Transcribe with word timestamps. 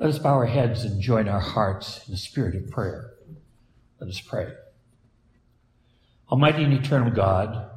Let 0.00 0.08
us 0.08 0.18
bow 0.18 0.30
our 0.30 0.46
heads 0.46 0.84
and 0.84 1.02
join 1.02 1.28
our 1.28 1.40
hearts 1.40 2.00
in 2.06 2.12
the 2.12 2.16
spirit 2.16 2.54
of 2.54 2.70
prayer. 2.70 3.10
Let 4.00 4.08
us 4.08 4.18
pray. 4.18 4.50
Almighty 6.32 6.64
and 6.64 6.72
eternal 6.72 7.10
God, 7.10 7.70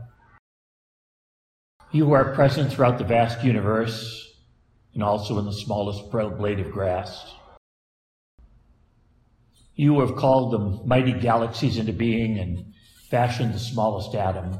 you 1.91 2.05
who 2.05 2.13
are 2.13 2.33
present 2.33 2.71
throughout 2.71 2.97
the 2.97 3.03
vast 3.03 3.43
universe 3.43 4.37
and 4.93 5.03
also 5.03 5.37
in 5.37 5.43
the 5.43 5.51
smallest 5.51 6.09
blade 6.09 6.61
of 6.61 6.71
grass, 6.71 7.29
you 9.75 9.95
who 9.95 9.99
have 9.99 10.15
called 10.15 10.53
the 10.53 10.85
mighty 10.87 11.11
galaxies 11.11 11.77
into 11.77 11.91
being 11.91 12.39
and 12.39 12.73
fashioned 13.09 13.53
the 13.53 13.59
smallest 13.59 14.15
atom. 14.15 14.57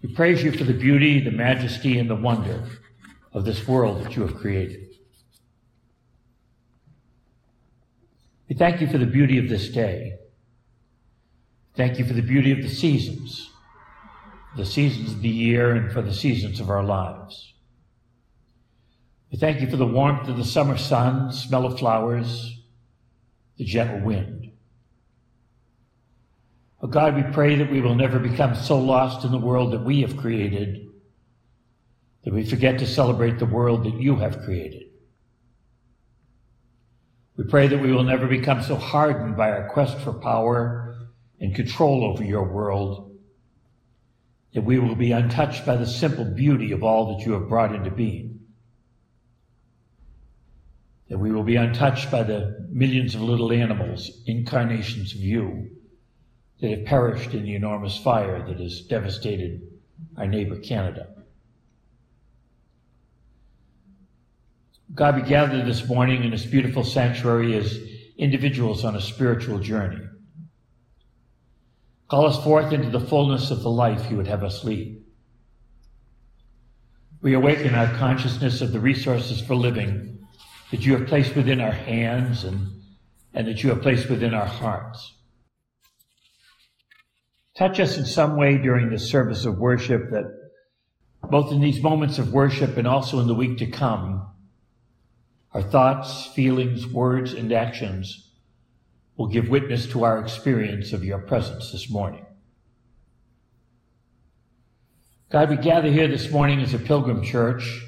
We 0.00 0.14
praise 0.14 0.44
you 0.44 0.52
for 0.52 0.62
the 0.62 0.74
beauty, 0.74 1.18
the 1.18 1.32
majesty, 1.32 1.98
and 1.98 2.08
the 2.08 2.14
wonder 2.14 2.62
of 3.32 3.44
this 3.44 3.66
world 3.66 4.04
that 4.04 4.14
you 4.14 4.22
have 4.22 4.36
created. 4.36 4.83
Thank 8.56 8.80
you 8.80 8.86
for 8.86 8.98
the 8.98 9.06
beauty 9.06 9.38
of 9.38 9.48
this 9.48 9.68
day. 9.68 10.18
Thank 11.74 11.98
you 11.98 12.04
for 12.04 12.12
the 12.12 12.22
beauty 12.22 12.52
of 12.52 12.62
the 12.62 12.68
seasons, 12.68 13.50
the 14.56 14.64
seasons 14.64 15.12
of 15.12 15.22
the 15.22 15.28
year, 15.28 15.72
and 15.72 15.92
for 15.92 16.02
the 16.02 16.14
seasons 16.14 16.60
of 16.60 16.70
our 16.70 16.84
lives. 16.84 17.54
We 19.32 19.38
thank 19.38 19.60
you 19.60 19.68
for 19.68 19.76
the 19.76 19.86
warmth 19.86 20.28
of 20.28 20.36
the 20.36 20.44
summer 20.44 20.76
sun, 20.76 21.32
smell 21.32 21.66
of 21.66 21.78
flowers, 21.78 22.60
the 23.56 23.64
gentle 23.64 24.00
wind. 24.00 24.52
Oh 26.80 26.86
God, 26.86 27.16
we 27.16 27.22
pray 27.32 27.56
that 27.56 27.70
we 27.70 27.80
will 27.80 27.96
never 27.96 28.20
become 28.20 28.54
so 28.54 28.78
lost 28.78 29.24
in 29.24 29.32
the 29.32 29.38
world 29.38 29.72
that 29.72 29.82
we 29.82 30.02
have 30.02 30.16
created 30.16 30.86
that 32.24 32.32
we 32.32 32.44
forget 32.44 32.78
to 32.78 32.86
celebrate 32.86 33.38
the 33.38 33.46
world 33.46 33.84
that 33.84 34.00
you 34.00 34.16
have 34.16 34.42
created. 34.44 34.84
We 37.36 37.44
pray 37.44 37.66
that 37.66 37.80
we 37.80 37.92
will 37.92 38.04
never 38.04 38.26
become 38.26 38.62
so 38.62 38.76
hardened 38.76 39.36
by 39.36 39.50
our 39.50 39.68
quest 39.68 39.98
for 40.00 40.12
power 40.12 40.96
and 41.40 41.54
control 41.54 42.04
over 42.04 42.22
your 42.22 42.44
world 42.44 43.10
that 44.52 44.62
we 44.62 44.78
will 44.78 44.94
be 44.94 45.10
untouched 45.10 45.66
by 45.66 45.76
the 45.76 45.86
simple 45.86 46.24
beauty 46.24 46.70
of 46.70 46.84
all 46.84 47.16
that 47.16 47.26
you 47.26 47.32
have 47.32 47.48
brought 47.48 47.74
into 47.74 47.90
being. 47.90 48.38
That 51.08 51.18
we 51.18 51.32
will 51.32 51.42
be 51.42 51.56
untouched 51.56 52.10
by 52.10 52.22
the 52.22 52.66
millions 52.70 53.16
of 53.16 53.20
little 53.20 53.52
animals, 53.52 54.22
incarnations 54.26 55.12
of 55.12 55.20
you, 55.20 55.70
that 56.60 56.70
have 56.70 56.84
perished 56.84 57.34
in 57.34 57.42
the 57.42 57.56
enormous 57.56 57.98
fire 57.98 58.46
that 58.46 58.60
has 58.60 58.82
devastated 58.82 59.60
our 60.16 60.26
neighbor 60.26 60.56
Canada. 60.60 61.08
God, 64.92 65.16
we 65.16 65.22
gather 65.22 65.64
this 65.64 65.88
morning 65.88 66.24
in 66.24 66.30
this 66.30 66.44
beautiful 66.44 66.84
sanctuary 66.84 67.56
as 67.56 67.78
individuals 68.18 68.84
on 68.84 68.94
a 68.94 69.00
spiritual 69.00 69.58
journey. 69.58 70.04
Call 72.08 72.26
us 72.26 72.42
forth 72.44 72.72
into 72.72 72.90
the 72.90 73.00
fullness 73.00 73.50
of 73.50 73.62
the 73.62 73.70
life 73.70 74.10
you 74.10 74.16
would 74.16 74.26
have 74.26 74.44
us 74.44 74.62
lead. 74.62 75.02
We 77.22 77.32
awaken 77.32 77.74
our 77.74 77.92
consciousness 77.96 78.60
of 78.60 78.72
the 78.72 78.80
resources 78.80 79.40
for 79.40 79.54
living 79.54 80.26
that 80.70 80.84
you 80.84 80.96
have 80.96 81.08
placed 81.08 81.34
within 81.34 81.60
our 81.60 81.72
hands 81.72 82.44
and, 82.44 82.68
and 83.32 83.48
that 83.48 83.62
you 83.62 83.70
have 83.70 83.80
placed 83.80 84.10
within 84.10 84.34
our 84.34 84.46
hearts. 84.46 85.14
Touch 87.56 87.80
us 87.80 87.96
in 87.96 88.04
some 88.04 88.36
way 88.36 88.58
during 88.58 88.90
the 88.90 88.98
service 88.98 89.46
of 89.46 89.58
worship 89.58 90.10
that 90.10 90.24
both 91.30 91.52
in 91.52 91.60
these 91.60 91.82
moments 91.82 92.18
of 92.18 92.32
worship 92.32 92.76
and 92.76 92.86
also 92.86 93.18
in 93.20 93.26
the 93.26 93.34
week 93.34 93.56
to 93.58 93.66
come, 93.66 94.33
our 95.54 95.62
thoughts, 95.62 96.26
feelings, 96.26 96.84
words, 96.84 97.32
and 97.32 97.52
actions 97.52 98.28
will 99.16 99.28
give 99.28 99.48
witness 99.48 99.86
to 99.86 100.02
our 100.02 100.18
experience 100.18 100.92
of 100.92 101.04
your 101.04 101.20
presence 101.20 101.70
this 101.70 101.88
morning. 101.88 102.26
God, 105.30 105.50
we 105.50 105.56
gather 105.56 105.90
here 105.90 106.08
this 106.08 106.30
morning 106.30 106.60
as 106.60 106.74
a 106.74 106.78
pilgrim 106.78 107.22
church, 107.22 107.84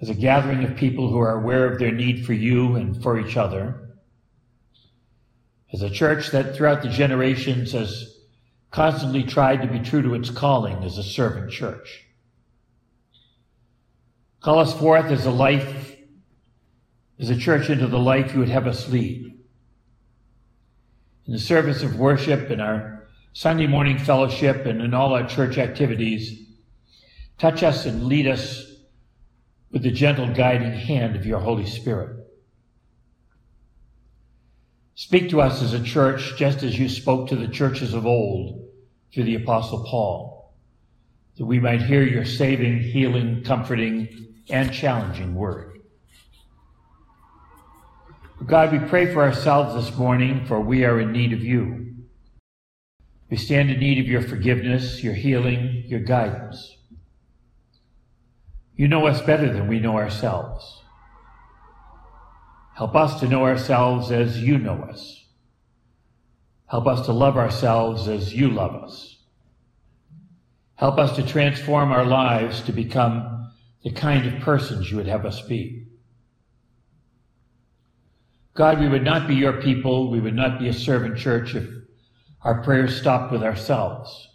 as 0.00 0.08
a 0.08 0.14
gathering 0.14 0.64
of 0.64 0.74
people 0.74 1.10
who 1.10 1.18
are 1.18 1.38
aware 1.38 1.70
of 1.70 1.78
their 1.78 1.92
need 1.92 2.24
for 2.24 2.32
you 2.32 2.76
and 2.76 3.02
for 3.02 3.20
each 3.20 3.36
other, 3.36 3.90
as 5.72 5.82
a 5.82 5.90
church 5.90 6.30
that 6.30 6.56
throughout 6.56 6.82
the 6.82 6.88
generations 6.88 7.72
has 7.72 8.16
constantly 8.70 9.22
tried 9.22 9.60
to 9.60 9.68
be 9.68 9.78
true 9.78 10.02
to 10.02 10.14
its 10.14 10.30
calling 10.30 10.82
as 10.82 10.96
a 10.96 11.02
servant 11.02 11.50
church. 11.50 12.06
Call 14.40 14.58
us 14.58 14.72
forth 14.72 15.06
as 15.06 15.26
a 15.26 15.30
life 15.30 15.91
as 17.18 17.30
a 17.30 17.36
church 17.36 17.70
into 17.70 17.86
the 17.86 17.98
life 17.98 18.32
you 18.32 18.40
would 18.40 18.48
have 18.48 18.66
us 18.66 18.88
lead. 18.88 19.38
In 21.26 21.32
the 21.32 21.38
service 21.38 21.82
of 21.82 21.98
worship, 21.98 22.50
in 22.50 22.60
our 22.60 23.08
Sunday 23.32 23.66
morning 23.66 23.98
fellowship, 23.98 24.66
and 24.66 24.82
in 24.82 24.92
all 24.92 25.14
our 25.14 25.26
church 25.26 25.56
activities, 25.56 26.48
touch 27.38 27.62
us 27.62 27.86
and 27.86 28.04
lead 28.04 28.26
us 28.26 28.66
with 29.70 29.82
the 29.82 29.90
gentle 29.90 30.32
guiding 30.34 30.72
hand 30.72 31.16
of 31.16 31.24
your 31.24 31.40
Holy 31.40 31.66
Spirit. 31.66 32.18
Speak 34.94 35.30
to 35.30 35.40
us 35.40 35.62
as 35.62 35.72
a 35.72 35.82
church 35.82 36.34
just 36.36 36.62
as 36.62 36.78
you 36.78 36.88
spoke 36.88 37.28
to 37.28 37.36
the 37.36 37.48
churches 37.48 37.94
of 37.94 38.06
old 38.06 38.68
through 39.12 39.24
the 39.24 39.36
Apostle 39.36 39.84
Paul, 39.84 40.54
that 41.36 41.46
we 41.46 41.58
might 41.58 41.82
hear 41.82 42.02
your 42.02 42.24
saving, 42.24 42.80
healing, 42.80 43.42
comforting, 43.44 44.34
and 44.50 44.72
challenging 44.72 45.34
word. 45.34 45.71
God, 48.46 48.72
we 48.72 48.78
pray 48.88 49.12
for 49.12 49.22
ourselves 49.22 49.74
this 49.74 49.96
morning, 49.96 50.46
for 50.46 50.60
we 50.60 50.84
are 50.84 50.98
in 50.98 51.12
need 51.12 51.32
of 51.32 51.44
you. 51.44 51.94
We 53.30 53.36
stand 53.36 53.70
in 53.70 53.78
need 53.78 53.98
of 53.98 54.06
your 54.06 54.22
forgiveness, 54.22 55.02
your 55.02 55.14
healing, 55.14 55.84
your 55.86 56.00
guidance. 56.00 56.76
You 58.74 58.88
know 58.88 59.06
us 59.06 59.22
better 59.22 59.52
than 59.52 59.68
we 59.68 59.78
know 59.78 59.96
ourselves. 59.96 60.82
Help 62.74 62.96
us 62.96 63.20
to 63.20 63.28
know 63.28 63.44
ourselves 63.44 64.10
as 64.10 64.42
you 64.42 64.58
know 64.58 64.82
us. 64.90 65.26
Help 66.66 66.86
us 66.86 67.06
to 67.06 67.12
love 67.12 67.36
ourselves 67.36 68.08
as 68.08 68.34
you 68.34 68.50
love 68.50 68.74
us. 68.82 69.18
Help 70.76 70.98
us 70.98 71.14
to 71.14 71.22
transform 71.22 71.92
our 71.92 72.04
lives 72.04 72.60
to 72.62 72.72
become 72.72 73.52
the 73.84 73.92
kind 73.92 74.26
of 74.26 74.42
persons 74.42 74.90
you 74.90 74.96
would 74.96 75.06
have 75.06 75.24
us 75.24 75.40
be. 75.42 75.86
God, 78.54 78.80
we 78.80 78.88
would 78.88 79.04
not 79.04 79.26
be 79.26 79.34
your 79.34 79.54
people. 79.54 80.10
We 80.10 80.20
would 80.20 80.34
not 80.34 80.58
be 80.58 80.68
a 80.68 80.74
servant 80.74 81.16
church 81.16 81.54
if 81.54 81.66
our 82.42 82.62
prayers 82.62 82.98
stopped 82.98 83.32
with 83.32 83.42
ourselves. 83.42 84.28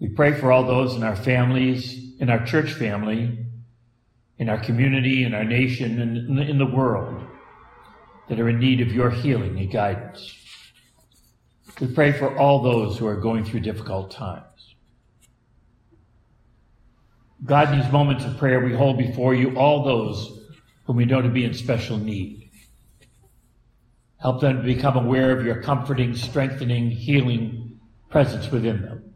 We 0.00 0.08
pray 0.08 0.32
for 0.32 0.50
all 0.50 0.64
those 0.64 0.94
in 0.94 1.02
our 1.02 1.16
families, 1.16 2.14
in 2.20 2.30
our 2.30 2.44
church 2.44 2.72
family, 2.72 3.46
in 4.38 4.48
our 4.48 4.58
community, 4.58 5.24
in 5.24 5.34
our 5.34 5.44
nation, 5.44 6.00
and 6.00 6.38
in 6.38 6.58
the 6.58 6.66
world 6.66 7.24
that 8.28 8.38
are 8.38 8.48
in 8.48 8.58
need 8.58 8.80
of 8.80 8.92
your 8.92 9.10
healing 9.10 9.58
and 9.58 9.70
guidance. 9.70 10.34
We 11.80 11.88
pray 11.88 12.12
for 12.12 12.36
all 12.36 12.62
those 12.62 12.98
who 12.98 13.06
are 13.06 13.16
going 13.16 13.44
through 13.44 13.60
difficult 13.60 14.10
times. 14.10 14.44
God, 17.44 17.72
in 17.72 17.80
these 17.80 17.92
moments 17.92 18.24
of 18.24 18.36
prayer, 18.36 18.60
we 18.60 18.74
hold 18.74 18.98
before 18.98 19.34
you 19.34 19.56
all 19.56 19.84
those 19.84 20.40
whom 20.84 20.96
we 20.96 21.04
know 21.04 21.22
to 21.22 21.28
be 21.28 21.44
in 21.44 21.54
special 21.54 21.96
need. 21.96 22.37
Help 24.20 24.40
them 24.40 24.56
to 24.56 24.62
become 24.62 24.96
aware 24.96 25.36
of 25.36 25.44
your 25.44 25.62
comforting, 25.62 26.14
strengthening, 26.14 26.90
healing 26.90 27.80
presence 28.10 28.50
within 28.50 28.82
them. 28.82 29.14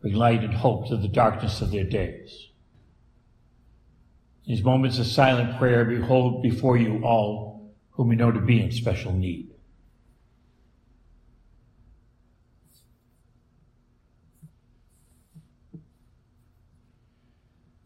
Bring 0.00 0.14
light 0.14 0.44
and 0.44 0.54
hope 0.54 0.88
to 0.88 0.96
the 0.96 1.08
darkness 1.08 1.60
of 1.60 1.70
their 1.70 1.84
days. 1.84 2.50
In 4.46 4.54
these 4.54 4.64
moments 4.64 4.98
of 4.98 5.06
silent 5.06 5.58
prayer, 5.58 5.84
behold 5.84 6.42
before 6.42 6.76
you 6.76 7.02
all 7.02 7.74
whom 7.92 8.08
we 8.08 8.16
know 8.16 8.30
to 8.30 8.40
be 8.40 8.60
in 8.60 8.70
special 8.70 9.12
need. 9.12 9.50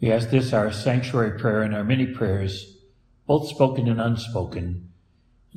We 0.01 0.13
ask 0.13 0.31
this, 0.31 0.53
our 0.53 0.73
sanctuary 0.73 1.39
prayer, 1.39 1.63
and 1.63 1.75
our 1.75 1.85
many 1.85 2.07
prayers, 2.07 2.77
both 3.27 3.49
spoken 3.49 3.89
and 3.89 4.01
unspoken, 4.01 4.88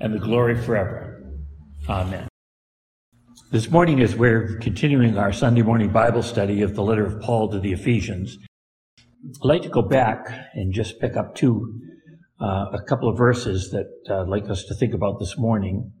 and 0.00 0.14
the 0.14 0.18
glory 0.18 0.60
forever. 0.60 1.22
Amen. 1.88 2.28
This 3.50 3.70
morning, 3.70 4.00
as 4.00 4.16
we're 4.16 4.58
continuing 4.58 5.16
our 5.18 5.32
Sunday 5.32 5.62
morning 5.62 5.90
Bible 5.90 6.22
study 6.22 6.62
of 6.62 6.74
the 6.74 6.82
letter 6.82 7.06
of 7.06 7.20
Paul 7.20 7.50
to 7.52 7.60
the 7.60 7.72
Ephesians, 7.72 8.38
I'd 8.90 9.44
like 9.44 9.62
to 9.62 9.68
go 9.68 9.82
back 9.82 10.26
and 10.54 10.72
just 10.72 11.00
pick 11.00 11.16
up 11.16 11.34
two, 11.34 11.80
uh, 12.40 12.66
a 12.72 12.82
couple 12.88 13.08
of 13.08 13.16
verses 13.16 13.70
that 13.70 13.86
uh, 14.10 14.22
I'd 14.22 14.28
like 14.28 14.50
us 14.50 14.64
to 14.64 14.74
think 14.74 14.94
about 14.94 15.18
this 15.18 15.38
morning. 15.38 15.92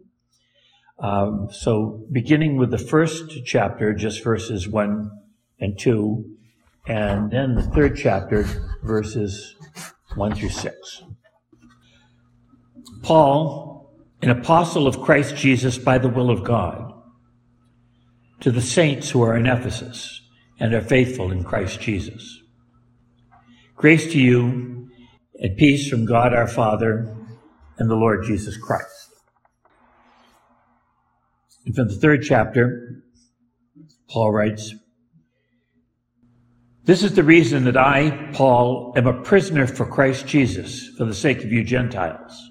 Um, 0.98 1.48
so, 1.50 2.06
beginning 2.10 2.56
with 2.56 2.70
the 2.70 2.78
first 2.78 3.44
chapter, 3.44 3.92
just 3.92 4.24
verses 4.24 4.66
one 4.66 5.10
and 5.60 5.78
two, 5.78 6.36
and 6.86 7.30
then 7.30 7.54
the 7.54 7.62
third 7.62 7.96
chapter, 7.96 8.44
verses 8.82 9.56
1 10.14 10.34
through 10.34 10.50
6. 10.50 11.02
Paul, 13.02 13.75
an 14.26 14.32
apostle 14.32 14.88
of 14.88 15.00
Christ 15.00 15.36
Jesus 15.36 15.78
by 15.78 15.98
the 15.98 16.08
will 16.08 16.30
of 16.30 16.42
God, 16.42 16.92
to 18.40 18.50
the 18.50 18.60
saints 18.60 19.10
who 19.10 19.22
are 19.22 19.36
in 19.36 19.46
Ephesus 19.46 20.20
and 20.58 20.74
are 20.74 20.82
faithful 20.82 21.30
in 21.30 21.44
Christ 21.44 21.80
Jesus. 21.80 22.40
Grace 23.76 24.10
to 24.12 24.18
you 24.18 24.88
and 25.38 25.56
peace 25.56 25.88
from 25.88 26.06
God 26.06 26.34
our 26.34 26.48
Father 26.48 27.16
and 27.78 27.88
the 27.88 27.94
Lord 27.94 28.24
Jesus 28.24 28.56
Christ. 28.56 29.10
And 31.64 31.76
from 31.76 31.86
the 31.86 31.94
third 31.94 32.24
chapter, 32.24 33.04
Paul 34.08 34.32
writes, 34.32 34.74
this 36.84 37.04
is 37.04 37.14
the 37.14 37.22
reason 37.22 37.64
that 37.64 37.76
I, 37.76 38.30
Paul, 38.32 38.92
am 38.96 39.06
a 39.06 39.22
prisoner 39.22 39.68
for 39.68 39.86
Christ 39.86 40.26
Jesus 40.26 40.88
for 40.96 41.04
the 41.04 41.14
sake 41.14 41.44
of 41.44 41.52
you 41.52 41.62
Gentiles. 41.62 42.50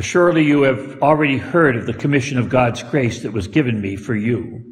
For 0.00 0.06
surely 0.06 0.44
you 0.44 0.62
have 0.62 1.02
already 1.02 1.36
heard 1.36 1.76
of 1.76 1.84
the 1.84 1.92
commission 1.92 2.38
of 2.38 2.48
God's 2.48 2.82
grace 2.82 3.20
that 3.20 3.34
was 3.34 3.48
given 3.48 3.82
me 3.82 3.96
for 3.96 4.14
you, 4.14 4.64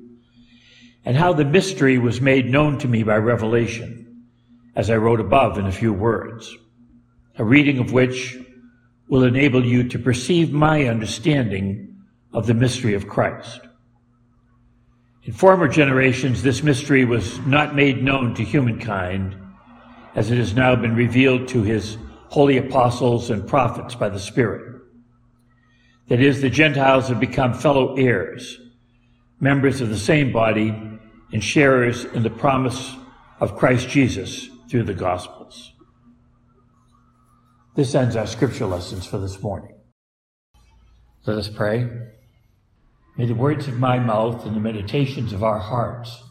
and 1.05 1.19
how 1.19 1.35
the 1.35 1.45
mystery 1.45 1.99
was 1.99 2.19
made 2.19 2.49
known 2.49 2.79
to 2.79 2.89
me 2.89 3.03
by 3.03 3.17
revelation, 3.17 4.25
as 4.75 4.89
I 4.89 4.97
wrote 4.97 5.21
above 5.21 5.59
in 5.59 5.67
a 5.67 5.71
few 5.71 5.93
words, 5.93 6.57
a 7.37 7.45
reading 7.45 7.79
of 7.79 7.93
which 7.93 8.39
will 9.07 9.23
enable 9.23 9.63
you 9.63 9.87
to 9.91 9.99
perceive 9.99 10.51
my 10.51 10.87
understanding 10.87 11.99
of 12.33 12.47
the 12.47 12.55
mystery 12.55 12.95
of 12.95 13.07
Christ 13.07 13.61
in 15.25 15.35
former 15.35 15.69
generations, 15.69 16.43
this 16.43 16.63
mystery 16.63 17.05
was 17.05 17.39
not 17.41 17.77
made 17.77 18.03
known 18.03 18.35
to 18.37 18.43
humankind, 18.43 19.37
as 20.15 20.31
it 20.31 20.39
has 20.39 20.55
now 20.55 20.75
been 20.75 20.97
revealed 20.97 21.49
to 21.49 21.65
his 21.65 21.99
holy 22.29 22.57
apostles 22.57 23.29
and 23.29 23.47
prophets 23.47 23.95
by 23.95 24.09
the 24.09 24.19
Spirit. 24.19 24.78
That 26.09 26.21
is, 26.21 26.41
the 26.41 26.51
Gentiles 26.51 27.09
have 27.09 27.21
become 27.21 27.53
fellow 27.53 27.95
heirs, 27.97 28.59
members 29.41 29.81
of 29.81 29.91
the 29.91 29.99
same 29.99 30.33
body, 30.33 30.69
and 31.33 31.45
sharers 31.45 32.05
in 32.07 32.23
the 32.23 32.31
promise 32.31 32.97
of 33.41 33.57
Christ 33.57 33.89
Jesus 33.89 34.49
through 34.71 34.85
the 34.85 34.95
Gospels. 34.95 35.73
This 37.77 37.95
ends 37.95 38.17
our 38.17 38.27
scripture 38.27 38.67
lessons 38.67 39.07
for 39.07 39.19
this 39.19 39.41
morning. 39.43 39.77
Let 41.27 41.39
us 41.39 41.49
pray. 41.49 41.89
May 43.17 43.27
the 43.27 43.35
words 43.35 43.69
of 43.69 43.79
my 43.79 43.99
mouth 43.99 44.47
and 44.47 44.57
the 44.57 44.61
meditations 44.61 45.33
of 45.33 45.45
our 45.45 45.59
hearts 45.59 46.23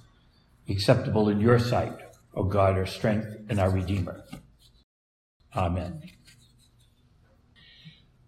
be 0.65 0.73
acceptable 0.73 1.29
in 1.29 1.39
your 1.39 1.59
sight, 1.59 1.93
O 2.33 2.43
God, 2.43 2.77
our 2.77 2.85
strength 2.85 3.27
and 3.49 3.59
our 3.59 3.69
Redeemer. 3.69 4.23
Amen. 5.55 6.01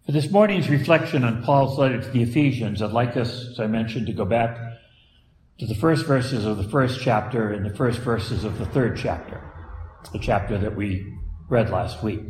For 0.06 0.12
this 0.12 0.30
morning's 0.30 0.70
reflection 0.70 1.24
on 1.24 1.42
Paul's 1.42 1.78
letter 1.78 2.00
to 2.00 2.10
the 2.10 2.22
Ephesians, 2.22 2.80
I'd 2.80 2.90
like 2.90 3.18
us, 3.18 3.48
as 3.50 3.60
I 3.60 3.66
mentioned, 3.66 4.06
to 4.06 4.14
go 4.14 4.24
back 4.24 4.56
to 5.58 5.66
the 5.66 5.74
first 5.74 6.06
verses 6.06 6.46
of 6.46 6.56
the 6.56 6.68
first 6.68 7.00
chapter 7.02 7.52
and 7.52 7.66
the 7.66 7.76
first 7.76 7.98
verses 7.98 8.44
of 8.44 8.58
the 8.58 8.64
third 8.64 8.96
chapter, 8.96 9.42
the 10.12 10.18
chapter 10.18 10.56
that 10.56 10.74
we 10.74 11.06
read 11.50 11.68
last 11.68 12.02
week. 12.02 12.20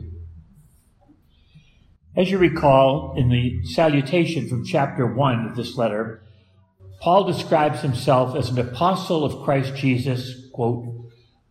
As 2.17 2.29
you 2.29 2.39
recall, 2.39 3.15
in 3.17 3.29
the 3.29 3.65
salutation 3.65 4.49
from 4.49 4.65
chapter 4.65 5.07
1 5.07 5.47
of 5.47 5.57
this 5.57 5.77
letter, 5.77 6.25
Paul 7.01 7.23
describes 7.23 7.83
himself 7.83 8.35
as 8.35 8.51
an 8.51 8.59
apostle 8.59 9.25
of 9.25 9.45
Christ 9.45 9.77
Jesus, 9.77 10.49
quote, 10.53 10.87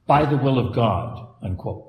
by 0.06 0.25
the 0.25 0.38
will 0.38 0.60
of 0.60 0.75
God, 0.75 1.27
unquote. 1.42 1.88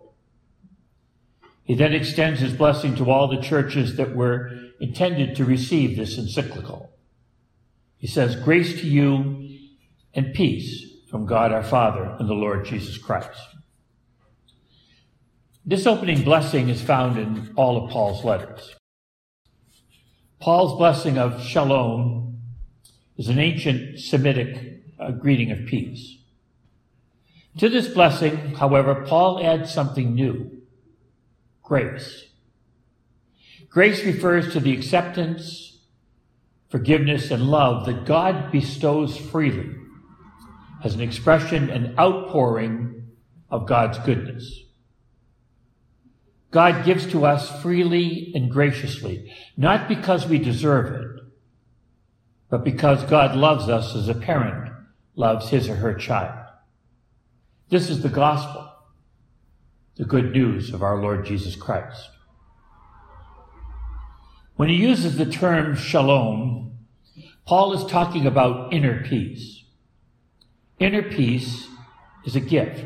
He 1.70 1.76
then 1.76 1.94
extends 1.94 2.40
his 2.40 2.52
blessing 2.52 2.96
to 2.96 3.12
all 3.12 3.28
the 3.28 3.40
churches 3.40 3.94
that 3.94 4.16
were 4.16 4.50
intended 4.80 5.36
to 5.36 5.44
receive 5.44 5.96
this 5.96 6.18
encyclical. 6.18 6.90
He 7.96 8.08
says, 8.08 8.34
Grace 8.34 8.80
to 8.80 8.88
you 8.88 9.56
and 10.12 10.34
peace 10.34 10.84
from 11.08 11.26
God 11.26 11.52
our 11.52 11.62
Father 11.62 12.16
and 12.18 12.28
the 12.28 12.34
Lord 12.34 12.64
Jesus 12.64 12.98
Christ. 12.98 13.38
This 15.64 15.86
opening 15.86 16.24
blessing 16.24 16.70
is 16.70 16.82
found 16.82 17.16
in 17.16 17.52
all 17.54 17.84
of 17.84 17.92
Paul's 17.92 18.24
letters. 18.24 18.74
Paul's 20.40 20.76
blessing 20.76 21.18
of 21.18 21.40
shalom 21.40 22.40
is 23.16 23.28
an 23.28 23.38
ancient 23.38 24.00
Semitic 24.00 24.82
uh, 24.98 25.12
greeting 25.12 25.52
of 25.52 25.66
peace. 25.66 26.16
To 27.58 27.68
this 27.68 27.86
blessing, 27.86 28.56
however, 28.56 29.04
Paul 29.06 29.40
adds 29.40 29.72
something 29.72 30.16
new 30.16 30.59
grace. 31.70 32.24
Grace 33.68 34.04
refers 34.04 34.52
to 34.52 34.58
the 34.58 34.72
acceptance, 34.72 35.78
forgiveness, 36.68 37.30
and 37.30 37.44
love 37.44 37.86
that 37.86 38.04
God 38.04 38.50
bestows 38.50 39.16
freely 39.16 39.76
as 40.82 40.96
an 40.96 41.00
expression 41.00 41.70
and 41.70 41.96
outpouring 41.96 43.12
of 43.52 43.68
God's 43.68 44.00
goodness. 44.00 44.64
God 46.50 46.84
gives 46.84 47.06
to 47.12 47.24
us 47.24 47.62
freely 47.62 48.32
and 48.34 48.50
graciously, 48.50 49.32
not 49.56 49.86
because 49.86 50.26
we 50.26 50.38
deserve 50.40 51.00
it, 51.00 51.22
but 52.48 52.64
because 52.64 53.04
God 53.04 53.36
loves 53.36 53.68
us 53.68 53.94
as 53.94 54.08
a 54.08 54.14
parent 54.14 54.72
loves 55.14 55.50
his 55.50 55.68
or 55.68 55.76
her 55.76 55.94
child. 55.94 56.46
This 57.68 57.88
is 57.88 58.02
the 58.02 58.08
gospel, 58.08 58.68
the 59.96 60.04
good 60.04 60.32
news 60.32 60.72
of 60.72 60.82
our 60.82 61.00
Lord 61.00 61.24
Jesus 61.26 61.56
Christ. 61.56 62.10
When 64.56 64.68
he 64.68 64.76
uses 64.76 65.16
the 65.16 65.26
term 65.26 65.74
shalom, 65.74 66.72
Paul 67.46 67.72
is 67.72 67.90
talking 67.90 68.26
about 68.26 68.72
inner 68.72 69.02
peace. 69.02 69.64
Inner 70.78 71.02
peace 71.02 71.66
is 72.24 72.36
a 72.36 72.40
gift. 72.40 72.84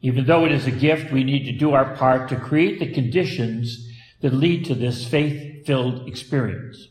Even 0.00 0.26
though 0.26 0.44
it 0.44 0.52
is 0.52 0.66
a 0.66 0.70
gift, 0.70 1.12
we 1.12 1.22
need 1.22 1.44
to 1.44 1.52
do 1.52 1.72
our 1.72 1.94
part 1.94 2.28
to 2.28 2.36
create 2.36 2.80
the 2.80 2.92
conditions 2.92 3.88
that 4.20 4.34
lead 4.34 4.64
to 4.64 4.74
this 4.74 5.06
faith 5.06 5.64
filled 5.64 6.08
experience. 6.08 6.88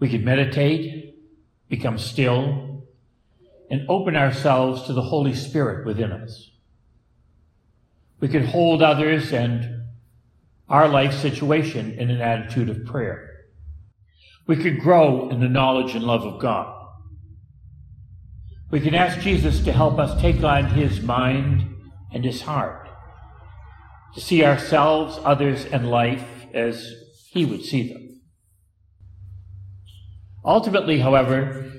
We 0.00 0.08
could 0.08 0.24
meditate, 0.24 1.14
become 1.68 1.98
still, 1.98 2.71
and 3.72 3.88
open 3.88 4.14
ourselves 4.14 4.82
to 4.82 4.92
the 4.92 5.00
Holy 5.00 5.32
Spirit 5.32 5.86
within 5.86 6.12
us. 6.12 6.50
We 8.20 8.28
could 8.28 8.44
hold 8.44 8.82
others 8.82 9.32
and 9.32 9.84
our 10.68 10.86
life 10.86 11.14
situation 11.14 11.92
in 11.92 12.10
an 12.10 12.20
attitude 12.20 12.68
of 12.68 12.84
prayer. 12.84 13.30
We 14.46 14.56
could 14.56 14.78
grow 14.78 15.30
in 15.30 15.40
the 15.40 15.48
knowledge 15.48 15.94
and 15.94 16.04
love 16.04 16.22
of 16.22 16.38
God. 16.38 16.70
We 18.70 18.80
can 18.80 18.94
ask 18.94 19.20
Jesus 19.20 19.64
to 19.64 19.72
help 19.72 19.98
us 19.98 20.20
take 20.20 20.44
on 20.44 20.66
his 20.66 21.00
mind 21.00 21.74
and 22.12 22.26
his 22.26 22.42
heart, 22.42 22.90
to 24.14 24.20
see 24.20 24.44
ourselves, 24.44 25.18
others, 25.24 25.64
and 25.64 25.90
life 25.90 26.26
as 26.52 26.92
he 27.30 27.46
would 27.46 27.62
see 27.62 27.90
them. 27.90 28.20
Ultimately, 30.44 30.98
however, 30.98 31.71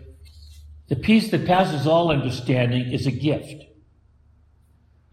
the 0.87 0.95
peace 0.95 1.31
that 1.31 1.45
passes 1.45 1.87
all 1.87 2.11
understanding 2.11 2.91
is 2.91 3.07
a 3.07 3.11
gift. 3.11 3.63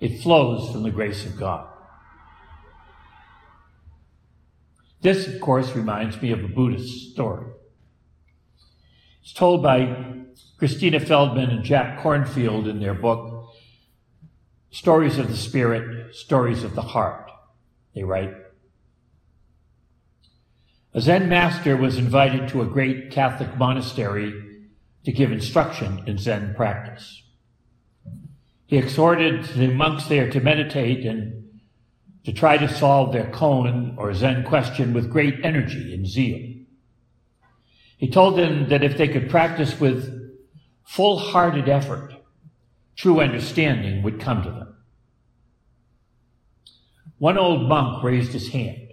It 0.00 0.22
flows 0.22 0.72
from 0.72 0.82
the 0.82 0.90
grace 0.90 1.24
of 1.24 1.38
God. 1.38 1.66
This, 5.02 5.26
of 5.26 5.40
course, 5.40 5.74
reminds 5.74 6.20
me 6.20 6.32
of 6.32 6.44
a 6.44 6.48
Buddhist 6.48 7.12
story. 7.12 7.46
It's 9.22 9.32
told 9.32 9.62
by 9.62 10.24
Christina 10.58 11.00
Feldman 11.00 11.50
and 11.50 11.64
Jack 11.64 12.00
Kornfield 12.00 12.68
in 12.68 12.80
their 12.80 12.94
book, 12.94 13.54
Stories 14.70 15.18
of 15.18 15.28
the 15.28 15.36
Spirit, 15.36 16.14
Stories 16.14 16.64
of 16.64 16.74
the 16.74 16.82
Heart. 16.82 17.30
They 17.94 18.02
write, 18.02 18.34
a 20.92 21.00
Zen 21.00 21.28
master 21.28 21.76
was 21.76 21.98
invited 21.98 22.48
to 22.48 22.62
a 22.62 22.66
great 22.66 23.12
Catholic 23.12 23.56
monastery 23.56 24.49
to 25.04 25.12
give 25.12 25.32
instruction 25.32 26.02
in 26.06 26.18
Zen 26.18 26.54
practice. 26.54 27.22
He 28.66 28.76
exhorted 28.76 29.44
the 29.44 29.68
monks 29.68 30.06
there 30.06 30.30
to 30.30 30.40
meditate 30.40 31.04
and 31.04 31.48
to 32.24 32.32
try 32.32 32.56
to 32.56 32.68
solve 32.68 33.12
their 33.12 33.30
koan 33.32 33.96
or 33.96 34.12
Zen 34.14 34.44
question 34.44 34.92
with 34.92 35.10
great 35.10 35.44
energy 35.44 35.94
and 35.94 36.06
zeal. 36.06 36.56
He 37.96 38.08
told 38.08 38.38
them 38.38 38.68
that 38.68 38.84
if 38.84 38.96
they 38.96 39.08
could 39.08 39.28
practice 39.28 39.80
with 39.80 40.38
full-hearted 40.84 41.68
effort, 41.68 42.14
true 42.96 43.20
understanding 43.20 44.02
would 44.02 44.20
come 44.20 44.42
to 44.42 44.50
them. 44.50 44.76
One 47.18 47.38
old 47.38 47.68
monk 47.68 48.02
raised 48.02 48.32
his 48.32 48.50
hand. 48.50 48.92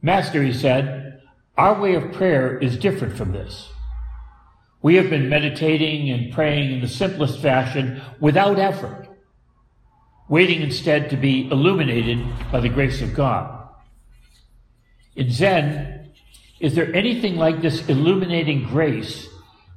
Master, 0.00 0.42
he 0.42 0.52
said, 0.52 1.20
our 1.56 1.80
way 1.80 1.94
of 1.94 2.12
prayer 2.12 2.56
is 2.58 2.78
different 2.78 3.16
from 3.16 3.32
this. 3.32 3.68
We 4.80 4.94
have 4.94 5.10
been 5.10 5.28
meditating 5.28 6.10
and 6.10 6.32
praying 6.32 6.72
in 6.72 6.80
the 6.80 6.88
simplest 6.88 7.40
fashion 7.40 8.00
without 8.20 8.58
effort, 8.58 9.08
waiting 10.28 10.62
instead 10.62 11.10
to 11.10 11.16
be 11.16 11.50
illuminated 11.50 12.24
by 12.52 12.60
the 12.60 12.68
grace 12.68 13.02
of 13.02 13.14
God. 13.14 13.68
In 15.16 15.30
Zen, 15.30 16.12
is 16.60 16.74
there 16.74 16.94
anything 16.94 17.36
like 17.36 17.60
this 17.60 17.88
illuminating 17.88 18.64
grace 18.64 19.28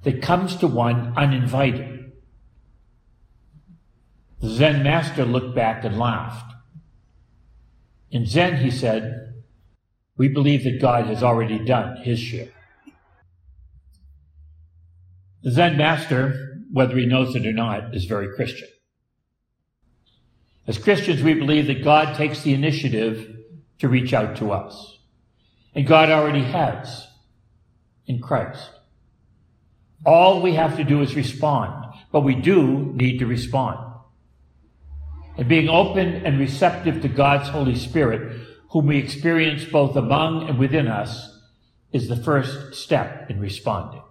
that 0.04 0.22
comes 0.22 0.56
to 0.58 0.68
one 0.68 1.14
uninvited? 1.18 2.12
The 4.40 4.50
Zen 4.50 4.84
master 4.84 5.26
looked 5.26 5.56
back 5.56 5.84
and 5.84 5.98
laughed. 5.98 6.54
In 8.12 8.26
Zen, 8.26 8.58
he 8.58 8.70
said, 8.70 9.34
we 10.18 10.28
believe 10.28 10.64
that 10.64 10.82
God 10.82 11.06
has 11.06 11.24
already 11.24 11.58
done 11.58 11.98
his 11.98 12.20
share. 12.20 12.50
The 15.44 15.52
Zen 15.52 15.78
master, 15.78 16.60
whether 16.72 16.98
he 16.98 17.06
knows 17.06 17.36
it 17.36 17.46
or 17.46 17.54
not, 17.54 17.96
is 17.96 18.06
very 18.06 18.34
Christian. 18.36 18.68
As 20.68 20.78
Christians, 20.78 21.24
we 21.24 21.34
believe 21.34 21.68
that 21.68 21.84
God 21.84 22.16
takes 22.16 22.42
the 22.42 22.54
initiative 22.54 23.36
to 23.80 23.90
reach 23.90 24.14
out 24.14 24.36
to 24.38 24.52
us. 24.52 25.00
And 25.74 25.88
God 25.88 26.10
already 26.10 26.44
has 26.44 27.08
in 28.06 28.22
Christ. 28.22 28.70
All 30.06 30.42
we 30.42 30.54
have 30.54 30.78
to 30.78 30.84
do 30.84 31.02
is 31.02 31.16
respond, 31.16 31.94
but 32.12 32.22
we 32.22 32.36
do 32.36 32.92
need 32.94 33.20
to 33.20 33.26
respond. 33.26 33.80
And 35.38 35.48
being 35.48 35.70
open 35.70 36.26
and 36.26 36.40
receptive 36.40 37.02
to 37.02 37.08
God's 37.08 37.50
Holy 37.50 37.76
Spirit, 37.76 38.38
whom 38.70 38.88
we 38.88 38.98
experience 38.98 39.66
both 39.66 39.96
among 39.96 40.48
and 40.48 40.60
within 40.60 40.88
us, 40.88 41.40
is 41.92 42.08
the 42.08 42.16
first 42.16 42.76
step 42.76 43.30
in 43.30 43.40
responding. 43.40 44.02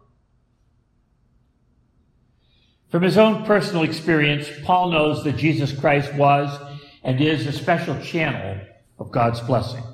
From 2.91 3.03
his 3.03 3.17
own 3.17 3.45
personal 3.45 3.85
experience, 3.85 4.49
Paul 4.65 4.91
knows 4.91 5.23
that 5.25 5.37
Jesus 5.37 5.73
Christ 5.73 6.13
was 6.15 6.59
and 7.05 7.21
is 7.21 7.47
a 7.47 7.53
special 7.53 8.01
channel 8.03 8.61
of 8.99 9.13
God's 9.13 9.41
blessing. 9.41 9.85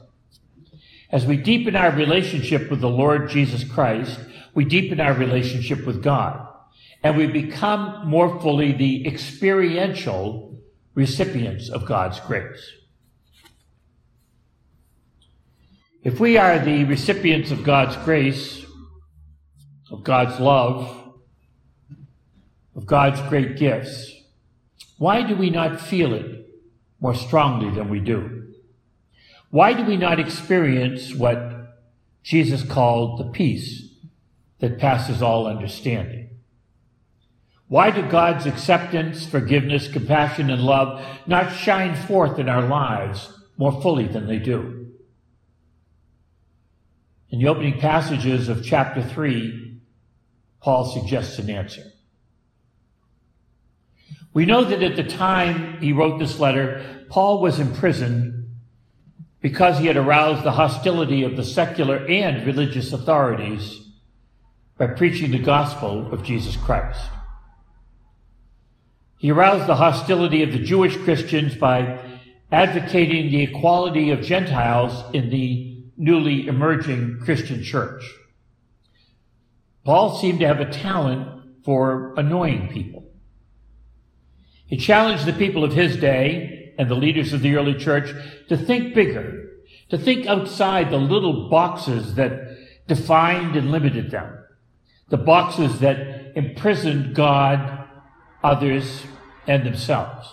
As 1.10 1.26
we 1.26 1.36
deepen 1.36 1.76
our 1.76 1.92
relationship 1.92 2.70
with 2.70 2.80
the 2.80 2.88
Lord 2.88 3.28
Jesus 3.28 3.64
Christ, 3.64 4.18
we 4.54 4.64
deepen 4.64 5.00
our 5.00 5.12
relationship 5.12 5.86
with 5.86 6.02
God, 6.02 6.48
and 7.02 7.16
we 7.16 7.26
become 7.26 8.08
more 8.08 8.40
fully 8.40 8.72
the 8.72 9.06
experiential 9.06 10.58
recipients 10.94 11.68
of 11.68 11.84
God's 11.84 12.18
grace. 12.20 12.70
If 16.02 16.18
we 16.18 16.38
are 16.38 16.58
the 16.58 16.84
recipients 16.84 17.50
of 17.50 17.62
God's 17.62 17.96
grace, 18.04 18.64
of 19.90 20.02
God's 20.02 20.40
love, 20.40 21.05
of 22.76 22.86
God's 22.86 23.20
great 23.28 23.56
gifts, 23.56 24.12
why 24.98 25.22
do 25.22 25.34
we 25.34 25.50
not 25.50 25.80
feel 25.80 26.12
it 26.12 26.48
more 27.00 27.14
strongly 27.14 27.74
than 27.74 27.88
we 27.88 28.00
do? 28.00 28.52
Why 29.50 29.72
do 29.72 29.84
we 29.84 29.96
not 29.96 30.20
experience 30.20 31.14
what 31.14 31.74
Jesus 32.22 32.62
called 32.62 33.18
the 33.18 33.30
peace 33.30 33.88
that 34.58 34.78
passes 34.78 35.22
all 35.22 35.46
understanding? 35.46 36.30
Why 37.68 37.90
do 37.90 38.02
God's 38.08 38.46
acceptance, 38.46 39.26
forgiveness, 39.26 39.88
compassion, 39.88 40.50
and 40.50 40.62
love 40.62 41.04
not 41.26 41.52
shine 41.52 41.96
forth 41.96 42.38
in 42.38 42.48
our 42.48 42.66
lives 42.66 43.32
more 43.56 43.80
fully 43.82 44.06
than 44.06 44.26
they 44.26 44.38
do? 44.38 44.86
In 47.30 47.40
the 47.40 47.48
opening 47.48 47.80
passages 47.80 48.48
of 48.48 48.64
chapter 48.64 49.02
3, 49.02 49.80
Paul 50.60 50.84
suggests 50.84 51.38
an 51.38 51.50
answer. 51.50 51.82
We 54.36 54.44
know 54.44 54.64
that 54.64 54.82
at 54.82 54.96
the 54.96 55.02
time 55.02 55.80
he 55.80 55.94
wrote 55.94 56.18
this 56.18 56.38
letter, 56.38 57.06
Paul 57.08 57.40
was 57.40 57.58
imprisoned 57.58 58.50
because 59.40 59.78
he 59.78 59.86
had 59.86 59.96
aroused 59.96 60.44
the 60.44 60.52
hostility 60.52 61.22
of 61.22 61.38
the 61.38 61.42
secular 61.42 62.04
and 62.06 62.46
religious 62.46 62.92
authorities 62.92 63.80
by 64.76 64.88
preaching 64.88 65.30
the 65.30 65.38
gospel 65.38 66.12
of 66.12 66.22
Jesus 66.22 66.54
Christ. 66.54 67.00
He 69.16 69.30
aroused 69.30 69.66
the 69.66 69.76
hostility 69.76 70.42
of 70.42 70.52
the 70.52 70.62
Jewish 70.62 70.98
Christians 70.98 71.54
by 71.54 71.98
advocating 72.52 73.30
the 73.30 73.44
equality 73.44 74.10
of 74.10 74.20
Gentiles 74.20 75.02
in 75.14 75.30
the 75.30 75.82
newly 75.96 76.46
emerging 76.46 77.20
Christian 77.24 77.62
church. 77.62 78.04
Paul 79.82 80.18
seemed 80.18 80.40
to 80.40 80.46
have 80.46 80.60
a 80.60 80.70
talent 80.70 81.64
for 81.64 82.12
annoying 82.18 82.68
people. 82.68 83.05
He 84.66 84.76
challenged 84.76 85.26
the 85.26 85.32
people 85.32 85.64
of 85.64 85.72
his 85.72 85.96
day 85.96 86.74
and 86.78 86.88
the 86.88 86.94
leaders 86.94 87.32
of 87.32 87.40
the 87.40 87.54
early 87.56 87.74
church 87.74 88.12
to 88.48 88.56
think 88.56 88.94
bigger, 88.94 89.50
to 89.90 89.98
think 89.98 90.26
outside 90.26 90.90
the 90.90 90.98
little 90.98 91.48
boxes 91.48 92.14
that 92.16 92.56
defined 92.86 93.56
and 93.56 93.70
limited 93.70 94.10
them, 94.10 94.38
the 95.08 95.16
boxes 95.16 95.78
that 95.80 96.36
imprisoned 96.36 97.14
God, 97.14 97.88
others, 98.42 99.04
and 99.46 99.64
themselves. 99.64 100.28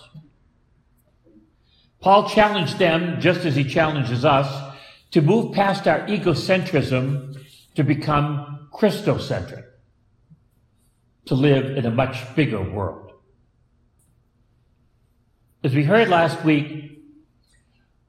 Paul 2.00 2.28
challenged 2.28 2.78
them, 2.78 3.20
just 3.20 3.46
as 3.46 3.56
he 3.56 3.64
challenges 3.64 4.24
us, 4.24 4.74
to 5.12 5.22
move 5.22 5.54
past 5.54 5.86
our 5.86 6.00
egocentrism 6.06 7.40
to 7.76 7.82
become 7.82 8.68
Christocentric, 8.72 9.64
to 11.26 11.34
live 11.34 11.76
in 11.76 11.86
a 11.86 11.90
much 11.90 12.34
bigger 12.34 12.60
world. 12.60 13.03
As 15.64 15.74
we 15.74 15.82
heard 15.82 16.10
last 16.10 16.44
week, 16.44 17.00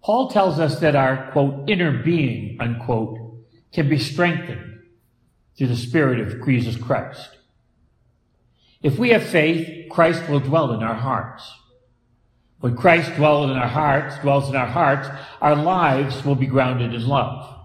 Paul 0.03 0.29
tells 0.29 0.59
us 0.59 0.81
that 0.81 0.93
our, 0.93 1.31
quote, 1.31 1.69
inner 1.69 2.03
being, 2.03 2.57
unquote, 2.59 3.17
can 3.71 3.87
be 3.87 3.97
strengthened 3.97 4.81
through 5.57 5.67
the 5.67 5.77
Spirit 5.77 6.19
of 6.19 6.45
Jesus 6.45 6.75
Christ. 6.75 7.37
If 8.83 8.99
we 8.99 9.11
have 9.11 9.23
faith, 9.23 9.89
Christ 9.89 10.27
will 10.27 10.41
dwell 10.41 10.73
in 10.73 10.83
our 10.83 10.95
hearts. 10.95 11.49
When 12.59 12.75
Christ 12.75 13.15
dwells 13.15 13.49
in 13.49 13.55
our 13.55 13.69
hearts, 13.69 14.19
dwells 14.19 14.49
in 14.49 14.57
our 14.57 14.67
hearts, 14.67 15.07
our 15.39 15.55
lives 15.55 16.25
will 16.25 16.35
be 16.35 16.47
grounded 16.47 16.93
in 16.93 17.07
love. 17.07 17.57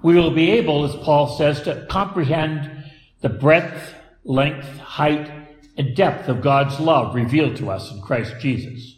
We 0.00 0.14
will 0.14 0.30
be 0.30 0.52
able, 0.52 0.84
as 0.84 0.94
Paul 0.94 1.36
says, 1.36 1.60
to 1.62 1.86
comprehend 1.90 2.84
the 3.20 3.30
breadth, 3.30 3.94
length, 4.22 4.78
height, 4.78 5.28
and 5.76 5.96
depth 5.96 6.28
of 6.28 6.40
God's 6.40 6.78
love 6.78 7.16
revealed 7.16 7.56
to 7.56 7.70
us 7.70 7.90
in 7.90 8.00
Christ 8.00 8.34
Jesus 8.38 8.97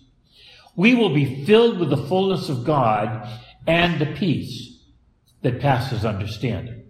we 0.77 0.95
will 0.95 1.15
be 1.15 1.45
filled 1.45 1.79
with 1.79 1.91
the 1.91 1.97
fullness 1.97 2.49
of 2.49 2.65
God 2.65 3.29
and 3.67 4.01
the 4.01 4.15
peace 4.15 4.79
that 5.43 5.61
passes 5.61 6.05
understanding. 6.05 6.85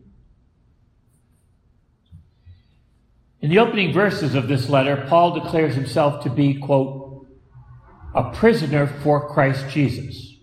In 3.40 3.49
the 3.49 3.58
opening 3.58 3.92
verses 3.92 4.34
of 4.34 4.49
this 4.49 4.68
letter, 4.68 5.06
Paul 5.08 5.40
declares 5.40 5.75
himself 5.75 6.25
to 6.25 6.30
be, 6.30 6.54
quote, 6.54 7.26
a 8.14 8.30
prisoner 8.32 8.87
for 8.87 9.32
Christ 9.32 9.68
Jesus, 9.70 10.34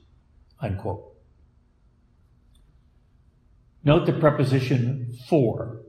unquote. 0.59 1.03
Note 3.83 4.05
the 4.05 4.13
preposition 4.13 5.15
for. 5.29 5.81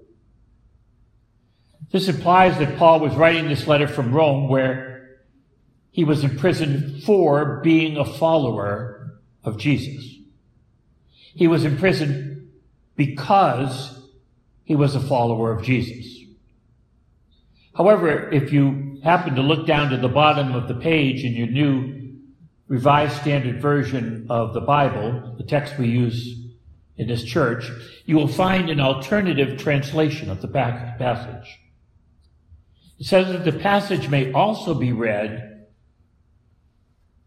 This 1.90 2.08
implies 2.08 2.58
that 2.58 2.76
Paul 2.76 3.00
was 3.00 3.14
writing 3.14 3.48
this 3.48 3.66
letter 3.66 3.88
from 3.88 4.12
Rome 4.12 4.48
where 4.48 4.97
he 5.98 6.04
was 6.04 6.22
imprisoned 6.22 7.02
for 7.02 7.60
being 7.64 7.96
a 7.96 8.04
follower 8.04 9.18
of 9.42 9.58
Jesus. 9.58 10.14
He 11.34 11.48
was 11.48 11.64
imprisoned 11.64 12.52
because 12.94 14.00
he 14.62 14.76
was 14.76 14.94
a 14.94 15.00
follower 15.00 15.50
of 15.50 15.64
Jesus. 15.64 16.06
However, 17.74 18.30
if 18.30 18.52
you 18.52 19.00
happen 19.02 19.34
to 19.34 19.42
look 19.42 19.66
down 19.66 19.90
to 19.90 19.96
the 19.96 20.08
bottom 20.08 20.54
of 20.54 20.68
the 20.68 20.76
page 20.76 21.24
in 21.24 21.32
your 21.32 21.48
new 21.48 22.14
Revised 22.68 23.20
Standard 23.20 23.60
Version 23.60 24.28
of 24.30 24.54
the 24.54 24.60
Bible, 24.60 25.34
the 25.36 25.42
text 25.42 25.78
we 25.78 25.88
use 25.88 26.32
in 26.96 27.08
this 27.08 27.24
church, 27.24 27.68
you 28.06 28.14
will 28.14 28.28
find 28.28 28.70
an 28.70 28.78
alternative 28.78 29.58
translation 29.58 30.30
of 30.30 30.42
the 30.42 30.46
passage. 30.46 31.58
It 33.00 33.06
says 33.06 33.32
that 33.32 33.44
the 33.44 33.58
passage 33.58 34.08
may 34.08 34.32
also 34.32 34.74
be 34.74 34.92
read, 34.92 35.47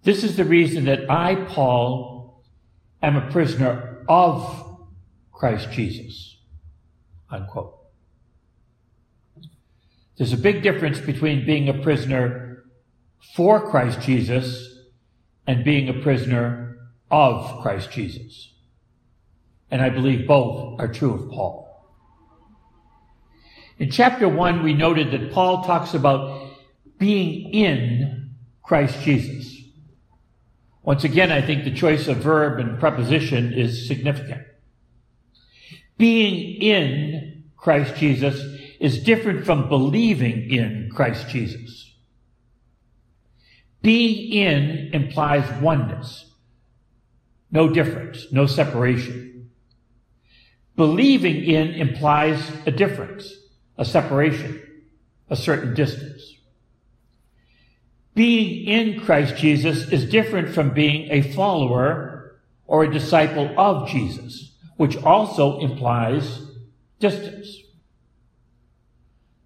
This 0.04 0.24
is 0.24 0.36
the 0.36 0.46
reason 0.46 0.86
that 0.86 1.10
I, 1.10 1.36
Paul, 1.36 2.44
am 3.02 3.16
a 3.16 3.30
prisoner 3.30 4.04
of 4.10 4.80
Christ 5.32 5.72
Jesus. 5.72 6.38
Unquote. 7.30 7.78
There's 10.18 10.34
a 10.34 10.38
big 10.38 10.64
difference 10.64 11.00
between 11.00 11.46
being 11.46 11.70
a 11.70 11.82
prisoner 11.82 12.64
for 13.36 13.70
Christ 13.70 14.02
Jesus 14.02 14.80
and 15.48 15.64
being 15.64 15.90
a 15.90 16.02
prisoner 16.02 16.78
of 17.10 17.62
Christ 17.62 17.92
Jesus. 17.92 18.54
And 19.70 19.82
I 19.82 19.90
believe 19.90 20.28
both 20.28 20.80
are 20.80 20.88
true 20.88 21.14
of 21.14 21.30
Paul. 21.32 21.68
In 23.80 23.90
chapter 23.90 24.28
1, 24.28 24.64
we 24.64 24.74
noted 24.74 25.12
that 25.12 25.32
Paul 25.32 25.64
talks 25.64 25.94
about 25.94 26.52
being 26.98 27.52
in 27.54 28.32
Christ 28.62 29.02
Jesus. 29.02 29.61
Once 30.84 31.04
again, 31.04 31.32
I 31.32 31.42
think 31.42 31.64
the 31.64 31.74
choice 31.74 32.08
of 32.08 32.18
verb 32.18 32.60
and 32.60 32.80
preposition 32.80 33.54
is 33.54 33.88
significant. 33.88 34.42
Being 35.98 36.62
in 36.62 37.44
Christ 37.56 37.96
Jesus 37.96 38.42
is 38.80 39.04
different 39.04 39.46
from 39.46 39.70
believing 39.70 40.50
in 40.50 40.90
Christ 40.92 41.30
Jesus. 41.30 41.94
Being 43.84 44.32
in 44.34 44.90
implies 44.94 45.48
oneness, 45.62 46.26
no 47.52 47.70
difference, 47.70 48.32
no 48.32 48.48
separation. 48.48 49.52
Believing 50.76 51.44
in 51.44 51.70
implies 51.70 52.42
a 52.66 52.72
difference, 52.72 53.32
a 53.78 53.86
separation, 53.86 54.62
a 55.30 55.36
certain 55.36 55.76
distance. 55.76 56.11
Being 58.14 58.68
in 58.68 59.00
Christ 59.00 59.38
Jesus 59.38 59.90
is 59.90 60.10
different 60.10 60.50
from 60.50 60.74
being 60.74 61.10
a 61.12 61.34
follower 61.34 62.40
or 62.68 62.84
a 62.84 62.92
disciple 62.92 63.54
of 63.58 63.88
Jesus, 63.90 64.54
which 64.78 64.98
also 64.98 65.60
implies 65.60 66.42
distance. 67.00 67.58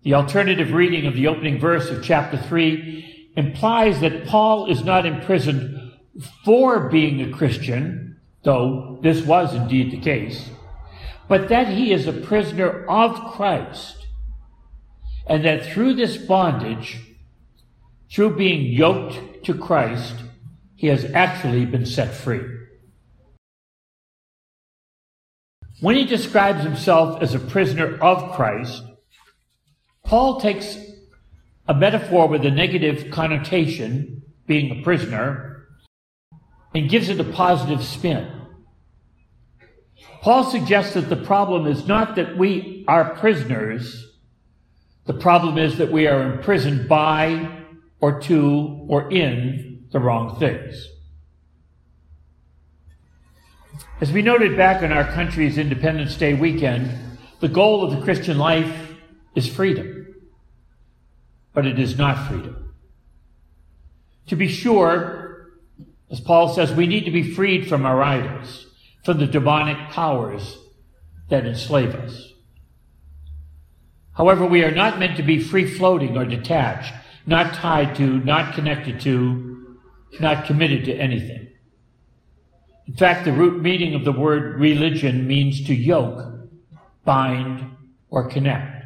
The 0.03 0.13
alternative 0.13 0.71
reading 0.71 1.07
of 1.07 1.15
the 1.15 1.27
opening 1.27 1.59
verse 1.59 1.89
of 1.89 2.03
chapter 2.03 2.37
3 2.37 3.31
implies 3.35 3.99
that 4.01 4.25
Paul 4.25 4.69
is 4.69 4.83
not 4.83 5.05
imprisoned 5.05 5.93
for 6.43 6.89
being 6.89 7.21
a 7.21 7.31
Christian, 7.35 8.17
though 8.43 8.99
this 9.01 9.25
was 9.25 9.53
indeed 9.53 9.91
the 9.91 9.99
case, 9.99 10.49
but 11.27 11.49
that 11.49 11.67
he 11.67 11.91
is 11.91 12.07
a 12.07 12.13
prisoner 12.13 12.85
of 12.85 13.33
Christ, 13.33 14.07
and 15.27 15.43
that 15.43 15.65
through 15.65 15.95
this 15.95 16.17
bondage, 16.17 16.99
through 18.11 18.35
being 18.35 18.71
yoked 18.71 19.43
to 19.45 19.53
Christ, 19.53 20.15
he 20.75 20.87
has 20.87 21.05
actually 21.05 21.65
been 21.65 21.85
set 21.85 22.13
free. 22.13 22.41
When 25.81 25.95
he 25.95 26.05
describes 26.05 26.63
himself 26.63 27.21
as 27.21 27.33
a 27.33 27.39
prisoner 27.39 27.97
of 27.97 28.33
Christ, 28.33 28.83
Paul 30.05 30.39
takes 30.39 30.77
a 31.67 31.73
metaphor 31.73 32.27
with 32.27 32.45
a 32.45 32.51
negative 32.51 33.11
connotation, 33.11 34.21
being 34.47 34.79
a 34.79 34.83
prisoner, 34.83 35.67
and 36.73 36.89
gives 36.89 37.09
it 37.09 37.19
a 37.19 37.23
positive 37.23 37.83
spin. 37.83 38.31
Paul 40.21 40.43
suggests 40.43 40.93
that 40.93 41.09
the 41.09 41.15
problem 41.15 41.67
is 41.67 41.87
not 41.87 42.15
that 42.15 42.37
we 42.37 42.85
are 42.87 43.15
prisoners, 43.15 44.05
the 45.05 45.13
problem 45.13 45.57
is 45.57 45.77
that 45.77 45.91
we 45.91 46.07
are 46.07 46.33
imprisoned 46.33 46.87
by 46.87 47.64
or 48.05 48.21
to 48.21 48.85
or 48.87 49.11
in 49.11 49.83
the 49.91 49.99
wrong 49.99 50.37
things. 50.37 50.87
As 53.99 54.11
we 54.11 54.21
noted 54.21 54.55
back 54.55 54.83
on 54.83 54.91
our 54.91 55.05
country's 55.05 55.57
Independence 55.57 56.15
Day 56.15 56.35
weekend, 56.35 57.17
the 57.39 57.47
goal 57.47 57.83
of 57.83 57.89
the 57.89 58.03
Christian 58.03 58.37
life 58.37 58.93
is 59.33 59.47
freedom, 59.47 60.05
but 61.51 61.65
it 61.65 61.79
is 61.79 61.97
not 61.97 62.27
freedom. 62.27 62.75
To 64.27 64.35
be 64.35 64.49
sure, 64.49 65.49
as 66.11 66.19
Paul 66.19 66.53
says, 66.53 66.71
we 66.71 66.85
need 66.85 67.05
to 67.05 67.11
be 67.11 67.33
freed 67.33 67.67
from 67.67 67.87
our 67.87 68.03
idols, 68.03 68.67
from 69.03 69.17
the 69.17 69.25
demonic 69.25 69.89
powers 69.89 70.59
that 71.29 71.47
enslave 71.47 71.95
us. 71.95 72.33
However, 74.13 74.45
we 74.45 74.63
are 74.63 74.69
not 74.69 74.99
meant 74.99 75.17
to 75.17 75.23
be 75.23 75.39
free 75.39 75.65
floating 75.65 76.15
or 76.15 76.25
detached, 76.25 76.93
not 77.25 77.53
tied 77.53 77.95
to, 77.95 78.19
not 78.19 78.53
connected 78.53 78.99
to, 79.01 79.77
not 80.19 80.45
committed 80.45 80.85
to 80.85 80.93
anything. 80.93 81.47
In 82.87 82.93
fact, 82.93 83.25
the 83.25 83.31
root 83.31 83.61
meaning 83.61 83.95
of 83.95 84.05
the 84.05 84.11
word 84.11 84.59
religion 84.59 85.25
means 85.25 85.65
to 85.65 85.73
yoke, 85.73 86.49
bind, 87.03 87.65
or 88.09 88.29
connect. 88.29 88.85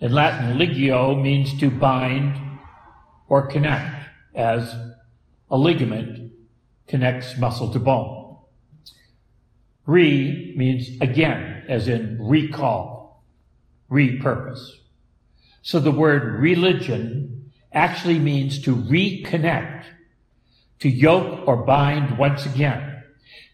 In 0.00 0.12
Latin, 0.12 0.58
ligio 0.58 1.20
means 1.20 1.58
to 1.60 1.70
bind 1.70 2.36
or 3.28 3.46
connect, 3.46 4.08
as 4.34 4.74
a 5.50 5.56
ligament 5.56 6.32
connects 6.86 7.36
muscle 7.38 7.72
to 7.72 7.78
bone. 7.78 8.36
Re 9.86 10.52
means 10.56 11.00
again, 11.00 11.64
as 11.68 11.88
in 11.88 12.18
recall, 12.20 13.24
repurpose. 13.90 14.68
So 15.66 15.80
the 15.80 15.90
word 15.90 16.38
religion 16.40 17.50
actually 17.72 18.20
means 18.20 18.62
to 18.62 18.76
reconnect, 18.76 19.86
to 20.78 20.88
yoke 20.88 21.48
or 21.48 21.64
bind 21.64 22.18
once 22.18 22.46
again, 22.46 23.02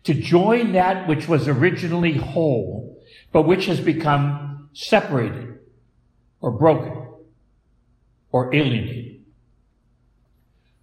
to 0.04 0.12
join 0.12 0.72
that 0.72 1.08
which 1.08 1.26
was 1.26 1.48
originally 1.48 2.12
whole, 2.12 3.02
but 3.32 3.44
which 3.44 3.64
has 3.64 3.80
become 3.80 4.68
separated 4.74 5.58
or 6.42 6.50
broken 6.50 7.02
or 8.30 8.54
alienated. 8.54 9.24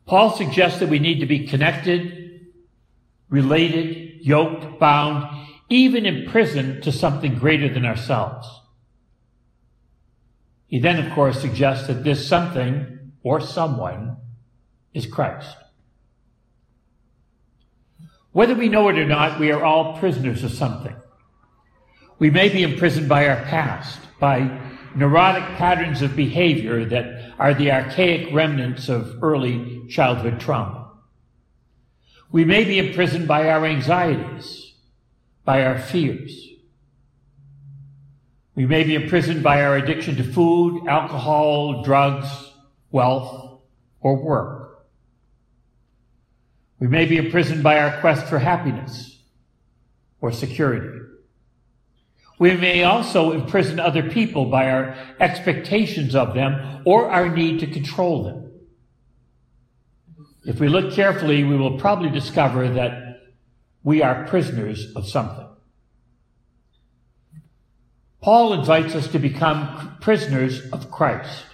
Paul 0.08 0.36
suggests 0.36 0.80
that 0.80 0.90
we 0.90 0.98
need 0.98 1.20
to 1.20 1.28
be 1.28 1.46
connected, 1.46 2.48
related, 3.30 4.26
yoked, 4.26 4.80
bound, 4.80 5.28
even 5.70 6.08
imprisoned 6.08 6.82
to 6.82 6.92
something 6.92 7.36
greater 7.36 7.72
than 7.72 7.86
ourselves. 7.86 8.59
He 10.70 10.80
then, 10.80 11.04
of 11.04 11.12
course, 11.14 11.42
suggests 11.42 11.88
that 11.88 12.04
this 12.04 12.28
something 12.28 13.12
or 13.24 13.42
someone 13.42 14.18
is 14.94 15.08
Christ. 15.08 15.58
Whether 18.32 18.54
we 18.54 18.70
know 18.70 18.88
it 18.90 19.00
or 19.00 19.08
not, 19.08 19.40
we 19.40 19.52
are 19.52 19.64
all 19.64 19.98
prisoners 19.98 20.44
of 20.44 20.52
something. 20.52 20.96
We 22.20 22.30
may 22.30 22.50
be 22.50 22.62
imprisoned 22.62 23.10
by 23.10 23.28
our 23.28 23.44
past, 23.46 24.00
by 24.20 24.62
neurotic 24.96 25.44
patterns 25.58 26.04
of 26.04 26.16
behavior 26.16 26.86
that 26.86 27.34
are 27.40 27.56
the 27.56 27.72
archaic 27.72 28.32
remnants 28.32 28.90
of 28.90 29.24
early 29.24 29.88
childhood 29.90 30.40
trauma. 30.40 30.92
We 32.32 32.46
may 32.46 32.64
be 32.64 32.78
imprisoned 32.78 33.28
by 33.28 33.50
our 33.50 33.66
anxieties, 33.66 34.76
by 35.46 35.66
our 35.66 35.80
fears. 35.80 36.49
We 38.60 38.66
may 38.66 38.84
be 38.84 38.94
imprisoned 38.94 39.42
by 39.42 39.64
our 39.64 39.78
addiction 39.78 40.18
to 40.18 40.24
food, 40.34 40.86
alcohol, 40.86 41.82
drugs, 41.82 42.28
wealth, 42.92 43.62
or 44.02 44.22
work. 44.22 44.84
We 46.78 46.90
may 46.90 47.06
be 47.06 47.16
imprisoned 47.16 47.64
by 47.64 47.80
our 47.80 48.02
quest 48.02 48.26
for 48.26 48.38
happiness 48.38 49.18
or 50.20 50.34
security. 50.34 50.90
We 52.38 52.58
may 52.58 52.84
also 52.84 53.32
imprison 53.32 53.80
other 53.80 54.10
people 54.10 54.48
by 54.50 54.70
our 54.72 54.98
expectations 55.22 56.14
of 56.14 56.34
them 56.34 56.84
or 56.86 57.10
our 57.10 57.30
need 57.30 57.62
to 57.62 57.68
control 57.68 58.26
them. 58.26 58.52
If 60.44 60.60
we 60.60 60.68
look 60.68 60.92
carefully, 60.92 61.46
we 61.46 61.56
will 61.56 61.80
probably 61.80 62.10
discover 62.10 62.68
that 62.72 63.22
we 63.84 64.02
are 64.02 64.28
prisoners 64.28 64.86
of 64.98 65.08
something. 65.08 65.49
Paul 68.22 68.54
invites 68.54 68.96
us 68.96 69.08
to 69.10 69.20
become 69.20 69.98
prisoners 70.02 70.62
of 70.72 70.92
Christ. 70.92 71.46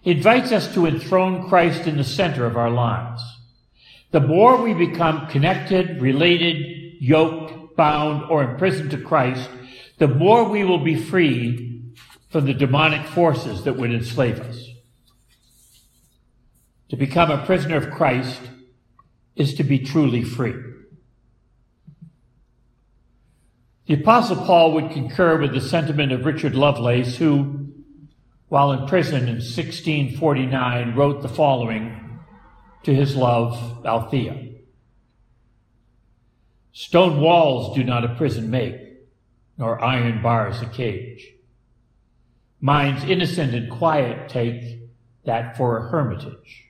He 0.00 0.12
invites 0.12 0.52
us 0.52 0.72
to 0.74 0.86
enthrone 0.86 1.48
Christ 1.48 1.86
in 1.86 1.96
the 1.96 2.04
center 2.04 2.46
of 2.46 2.56
our 2.56 2.70
lives. 2.70 3.22
The 4.12 4.20
more 4.20 4.62
we 4.62 4.72
become 4.72 5.26
connected, 5.26 6.00
related, 6.00 6.96
yoked, 7.00 7.76
bound, 7.76 8.30
or 8.30 8.42
imprisoned 8.42 8.92
to 8.92 8.98
Christ, 8.98 9.50
the 9.98 10.08
more 10.08 10.44
we 10.44 10.64
will 10.64 10.82
be 10.82 10.96
freed 10.96 11.94
from 12.30 12.46
the 12.46 12.54
demonic 12.54 13.06
forces 13.08 13.64
that 13.64 13.76
would 13.76 13.92
enslave 13.92 14.40
us. 14.40 14.68
To 16.90 16.96
become 16.96 17.30
a 17.30 17.44
prisoner 17.44 17.76
of 17.76 17.90
Christ 17.90 18.40
is 19.34 19.54
to 19.54 19.64
be 19.64 19.78
truly 19.80 20.22
free. 20.22 20.54
The 23.86 23.94
apostle 23.94 24.36
Paul 24.36 24.72
would 24.72 24.90
concur 24.90 25.40
with 25.40 25.54
the 25.54 25.60
sentiment 25.60 26.10
of 26.10 26.24
Richard 26.24 26.56
Lovelace, 26.56 27.16
who 27.16 27.72
while 28.48 28.72
in 28.72 28.86
prison 28.86 29.22
in 29.22 29.36
1649, 29.36 30.94
wrote 30.94 31.22
the 31.22 31.28
following 31.28 32.20
to 32.84 32.94
his 32.94 33.16
love, 33.16 33.84
Althea. 33.84 34.52
Stone 36.72 37.20
walls 37.20 37.74
do 37.74 37.82
not 37.82 38.04
a 38.04 38.14
prison 38.14 38.50
make, 38.50 38.76
nor 39.58 39.82
iron 39.82 40.22
bars 40.22 40.60
a 40.62 40.66
cage. 40.66 41.26
Minds 42.60 43.04
innocent 43.04 43.54
and 43.54 43.70
quiet 43.70 44.28
take 44.28 44.80
that 45.24 45.56
for 45.56 45.78
a 45.78 45.88
hermitage. 45.88 46.64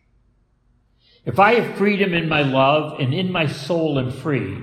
If 1.24 1.38
I 1.38 1.54
have 1.54 1.76
freedom 1.76 2.14
in 2.14 2.28
my 2.28 2.42
love 2.42 3.00
and 3.00 3.12
in 3.12 3.32
my 3.32 3.46
soul 3.46 3.98
am 3.98 4.10
free, 4.10 4.58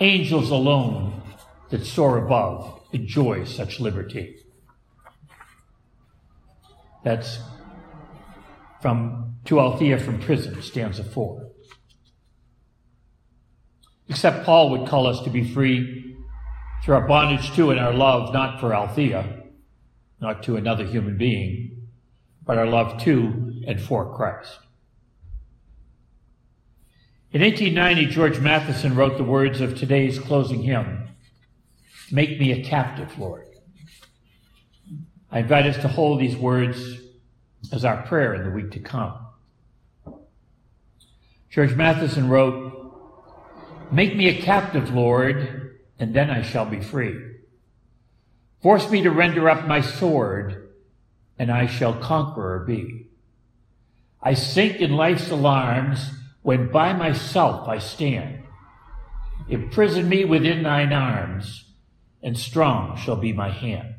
angels 0.00 0.50
alone 0.50 1.22
that 1.70 1.84
soar 1.84 2.18
above 2.18 2.80
enjoy 2.92 3.44
such 3.44 3.80
liberty. 3.80 4.36
That's 7.02 7.38
from 8.80 9.36
To 9.46 9.60
Althea 9.60 9.98
from 9.98 10.20
Prison, 10.20 10.60
stanza 10.62 11.04
4. 11.04 11.50
Except 14.08 14.44
Paul 14.44 14.70
would 14.70 14.88
call 14.88 15.06
us 15.06 15.20
to 15.22 15.30
be 15.30 15.52
free 15.52 16.16
through 16.84 16.94
our 16.94 17.06
bondage 17.06 17.52
to 17.56 17.70
and 17.70 17.80
our 17.80 17.92
love 17.92 18.32
not 18.32 18.60
for 18.60 18.72
Althea, 18.72 19.42
not 20.20 20.42
to 20.44 20.56
another 20.56 20.84
human 20.84 21.16
being, 21.16 21.88
but 22.44 22.58
our 22.58 22.66
love 22.66 23.00
to 23.02 23.62
and 23.66 23.80
for 23.80 24.14
Christ. 24.14 24.58
In 27.32 27.42
1890, 27.42 28.06
George 28.14 28.38
Matheson 28.38 28.94
wrote 28.94 29.18
the 29.18 29.24
words 29.24 29.60
of 29.60 29.76
today's 29.76 30.18
closing 30.18 30.62
hymn 30.62 31.08
Make 32.10 32.38
me 32.38 32.52
a 32.52 32.64
captive, 32.64 33.18
Lord. 33.18 33.46
I 35.30 35.40
invite 35.40 35.66
us 35.66 35.76
to 35.82 35.88
hold 35.88 36.20
these 36.20 36.36
words 36.36 37.00
as 37.72 37.84
our 37.84 38.02
prayer 38.02 38.34
in 38.34 38.44
the 38.44 38.50
week 38.50 38.70
to 38.72 38.80
come. 38.80 39.14
George 41.50 41.74
Matheson 41.74 42.28
wrote, 42.28 42.72
Make 43.90 44.16
me 44.16 44.28
a 44.28 44.42
captive, 44.42 44.92
Lord, 44.92 45.78
and 45.98 46.14
then 46.14 46.30
I 46.30 46.42
shall 46.42 46.66
be 46.66 46.80
free. 46.80 47.16
Force 48.62 48.90
me 48.90 49.02
to 49.02 49.10
render 49.10 49.48
up 49.48 49.66
my 49.66 49.80
sword, 49.80 50.70
and 51.38 51.50
I 51.50 51.66
shall 51.66 51.94
conqueror 51.94 52.60
be. 52.60 53.08
I 54.22 54.34
sink 54.34 54.80
in 54.80 54.96
life's 54.96 55.30
alarms 55.30 56.10
when 56.42 56.70
by 56.70 56.92
myself 56.92 57.68
I 57.68 57.78
stand. 57.78 58.42
Imprison 59.48 60.08
me 60.08 60.24
within 60.24 60.62
thine 60.62 60.92
arms, 60.92 61.65
and 62.26 62.36
strong 62.36 62.96
shall 62.96 63.14
be 63.14 63.32
my 63.32 63.48
hand. 63.48 63.94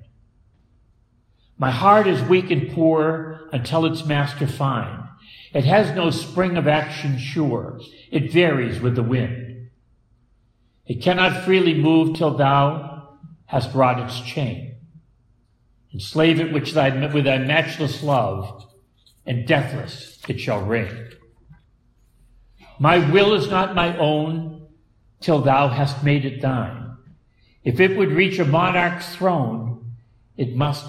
My 1.57 1.71
heart 1.71 2.07
is 2.07 2.21
weak 2.23 2.51
and 2.51 2.69
poor 2.73 3.47
until 3.53 3.85
its 3.85 4.05
master 4.05 4.45
find. 4.45 5.07
It 5.53 5.63
has 5.63 5.95
no 5.95 6.09
spring 6.09 6.57
of 6.57 6.67
action 6.67 7.17
sure. 7.17 7.79
It 8.11 8.33
varies 8.33 8.81
with 8.81 8.95
the 8.95 9.01
wind. 9.01 9.69
It 10.85 11.01
cannot 11.01 11.45
freely 11.45 11.73
move 11.73 12.17
till 12.17 12.35
thou 12.35 13.17
hast 13.45 13.73
wrought 13.73 14.01
its 14.01 14.19
chain. 14.19 14.75
Enslave 15.93 16.41
it 16.41 16.51
which 16.51 16.73
thy, 16.73 16.89
with 17.07 17.23
thy 17.23 17.37
matchless 17.37 18.03
love, 18.03 18.65
and 19.25 19.47
deathless 19.47 20.19
it 20.27 20.41
shall 20.41 20.65
reign. 20.65 21.11
My 22.77 23.09
will 23.09 23.33
is 23.33 23.49
not 23.49 23.73
my 23.73 23.97
own 23.97 24.67
till 25.21 25.39
thou 25.39 25.69
hast 25.69 26.03
made 26.03 26.25
it 26.25 26.41
thine. 26.41 26.86
If 27.67 27.81
it 27.81 27.97
would 27.97 28.13
reach 28.13 28.39
a 28.39 28.45
monarch's 28.45 29.13
throne, 29.13 29.91
it 30.37 30.55
must 30.55 30.85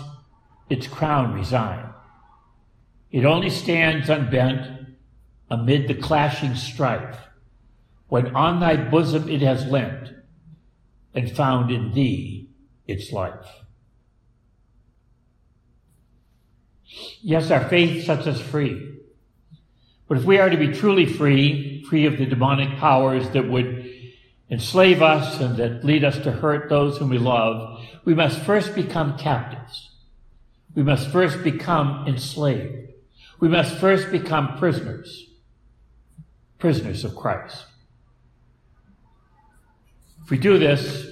its 0.71 0.87
crown 0.87 1.35
resign. 1.35 1.93
It 3.11 3.25
only 3.25 3.51
stands 3.51 4.09
unbent 4.09 4.87
amid 5.51 5.89
the 5.89 5.95
clashing 5.95 6.55
strife 6.55 7.19
when 8.07 8.33
on 8.37 8.61
thy 8.61 8.77
bosom 8.77 9.29
it 9.29 9.43
has 9.43 9.67
leant, 9.67 10.15
and 11.15 11.29
found 11.29 11.73
in 11.73 11.95
thee 11.95 12.49
its 12.87 13.11
life. 13.11 13.49
Yes, 17.21 17.51
our 17.51 17.69
faith 17.69 18.07
sets 18.07 18.29
us 18.29 18.41
free. 18.41 19.01
But 20.07 20.19
if 20.19 20.25
we 20.25 20.39
are 20.39 20.49
to 20.49 20.57
be 20.57 20.73
truly 20.73 21.07
free, 21.07 21.85
free 21.89 22.07
of 22.07 22.19
the 22.19 22.27
demonic 22.27 22.79
powers 22.79 23.29
that 23.31 23.49
would 23.49 23.78
enslave 24.51 25.03
us 25.03 25.41
and 25.41 25.57
that 25.57 25.85
lead 25.85 26.05
us 26.05 26.19
to 26.21 26.33
hurt 26.33 26.69
those 26.69 26.99
whom 26.99 27.11
we 27.11 27.19
love, 27.19 27.81
we 28.05 28.15
must 28.15 28.41
first 28.41 28.75
become 28.75 29.19
captives. 29.19 29.91
We 30.75 30.83
must 30.83 31.11
first 31.11 31.43
become 31.43 32.07
enslaved. 32.07 32.93
We 33.41 33.49
must 33.49 33.77
first 33.77 34.11
become 34.11 34.59
prisoners, 34.59 35.27
prisoners 36.59 37.05
of 37.05 37.15
Christ. 37.15 37.67
If 40.25 40.31
we 40.31 40.39
do 40.39 40.59
this, 40.59 41.07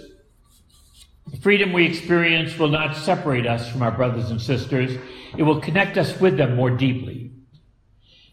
the 1.30 1.36
freedom 1.38 1.72
we 1.72 1.86
experience 1.86 2.58
will 2.58 2.68
not 2.68 2.96
separate 2.96 3.46
us 3.46 3.68
from 3.70 3.82
our 3.82 3.90
brothers 3.90 4.30
and 4.30 4.40
sisters. 4.40 4.98
It 5.36 5.42
will 5.42 5.60
connect 5.60 5.98
us 5.98 6.18
with 6.20 6.36
them 6.36 6.56
more 6.56 6.70
deeply. 6.70 7.32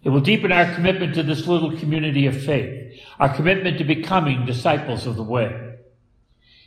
It 0.04 0.10
will 0.10 0.20
deepen 0.20 0.52
our 0.52 0.74
commitment 0.74 1.16
to 1.16 1.24
this 1.24 1.48
little 1.48 1.78
community 1.78 2.26
of 2.26 2.44
faith, 2.44 3.00
our 3.20 3.34
commitment 3.34 3.78
to 3.78 3.86
becoming 3.86 4.46
disciples 4.46 5.08
of 5.08 5.16
the 5.16 5.24
way. 5.24 5.76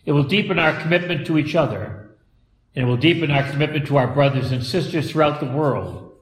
It 0.07 0.13
will 0.13 0.25
deepen 0.25 0.59
our 0.59 0.81
commitment 0.81 1.27
to 1.27 1.37
each 1.37 1.55
other, 1.55 2.17
and 2.75 2.85
it 2.85 2.89
will 2.89 2.97
deepen 2.97 3.31
our 3.31 3.49
commitment 3.51 3.87
to 3.89 3.97
our 3.99 4.07
brothers 4.07 4.53
and 4.53 4.65
sisters 4.65 5.11
throughout 5.11 5.41
the 5.41 5.47
world, 5.47 6.15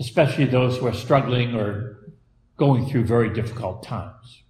especially 0.00 0.46
those 0.46 0.78
who 0.78 0.86
are 0.86 0.94
struggling 0.94 1.54
or 1.54 2.00
going 2.56 2.88
through 2.88 3.04
very 3.04 3.32
difficult 3.32 3.82
times. 3.84 4.42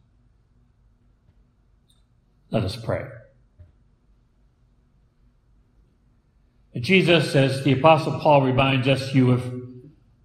Let 2.51 2.65
us 2.65 2.77
pray. 2.77 3.05
Jesus, 6.81 7.35
as 7.37 7.63
the 7.65 7.73
Apostle 7.73 8.19
Paul 8.19 8.43
reminds 8.43 8.89
us, 8.89 9.15
you 9.15 9.31
have 9.31 9.64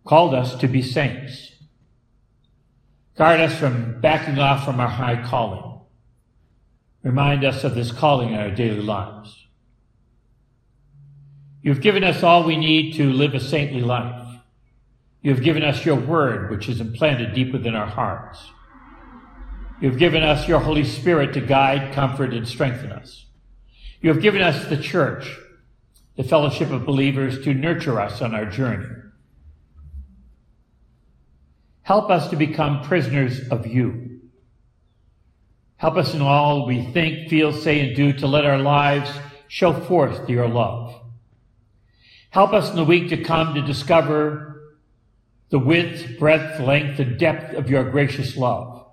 called 0.09 0.33
us 0.33 0.55
to 0.55 0.67
be 0.67 0.81
saints. 0.81 1.51
Guard 3.15 3.39
us 3.39 3.53
from 3.59 4.01
backing 4.01 4.39
off 4.39 4.65
from 4.65 4.79
our 4.79 4.87
high 4.87 5.23
calling. 5.23 5.81
Remind 7.03 7.45
us 7.45 7.63
of 7.63 7.75
this 7.75 7.91
calling 7.91 8.29
in 8.33 8.39
our 8.39 8.49
daily 8.49 8.81
lives. 8.81 9.45
You've 11.61 11.81
given 11.81 12.03
us 12.03 12.23
all 12.23 12.43
we 12.43 12.57
need 12.57 12.95
to 12.95 13.13
live 13.13 13.35
a 13.35 13.39
saintly 13.39 13.81
life. 13.81 14.25
You 15.21 15.31
have 15.31 15.43
given 15.43 15.61
us 15.61 15.85
your 15.85 15.97
word, 15.97 16.49
which 16.49 16.67
is 16.67 16.81
implanted 16.81 17.35
deep 17.35 17.53
within 17.53 17.75
our 17.75 17.85
hearts. 17.85 18.43
You 19.79 19.91
have 19.91 19.99
given 19.99 20.23
us 20.23 20.47
your 20.47 20.59
Holy 20.59 20.85
Spirit 20.85 21.35
to 21.35 21.41
guide, 21.41 21.93
comfort, 21.93 22.33
and 22.33 22.47
strengthen 22.47 22.91
us. 22.91 23.27
You 24.01 24.11
have 24.11 24.23
given 24.23 24.41
us 24.41 24.67
the 24.69 24.81
church, 24.81 25.37
the 26.17 26.23
fellowship 26.23 26.71
of 26.71 26.83
believers 26.83 27.43
to 27.43 27.53
nurture 27.53 28.01
us 28.01 28.23
on 28.23 28.33
our 28.33 28.45
journey. 28.45 28.87
Help 31.89 32.12
us 32.12 32.30
to 32.30 32.36
become 32.36 32.84
prisoners 32.84 33.49
of 33.49 33.65
you. 33.65 34.19
Help 35.78 35.97
us 35.97 36.13
in 36.13 36.21
all 36.21 36.67
we 36.67 36.84
think, 36.91 37.30
feel, 37.30 37.52
say, 37.52 37.80
and 37.80 37.95
do 37.95 38.13
to 38.13 38.28
let 38.28 38.45
our 38.45 38.60
lives 38.60 39.10
show 39.47 39.73
forth 39.73 40.30
your 40.30 40.47
love. 40.47 40.93
Help 42.30 42.54
us 42.54 42.69
in 42.69 42.75
the 42.75 42.84
week 42.84 43.10
to 43.10 43.23
come 43.23 43.56
to 43.56 43.63
discover 43.63 44.78
the 45.49 45.58
width, 45.58 46.19
breadth, 46.19 46.60
length, 46.60 46.99
and 46.99 47.17
depth 47.17 47.56
of 47.56 47.71
your 47.71 47.89
gracious 47.89 48.38
love, 48.38 48.86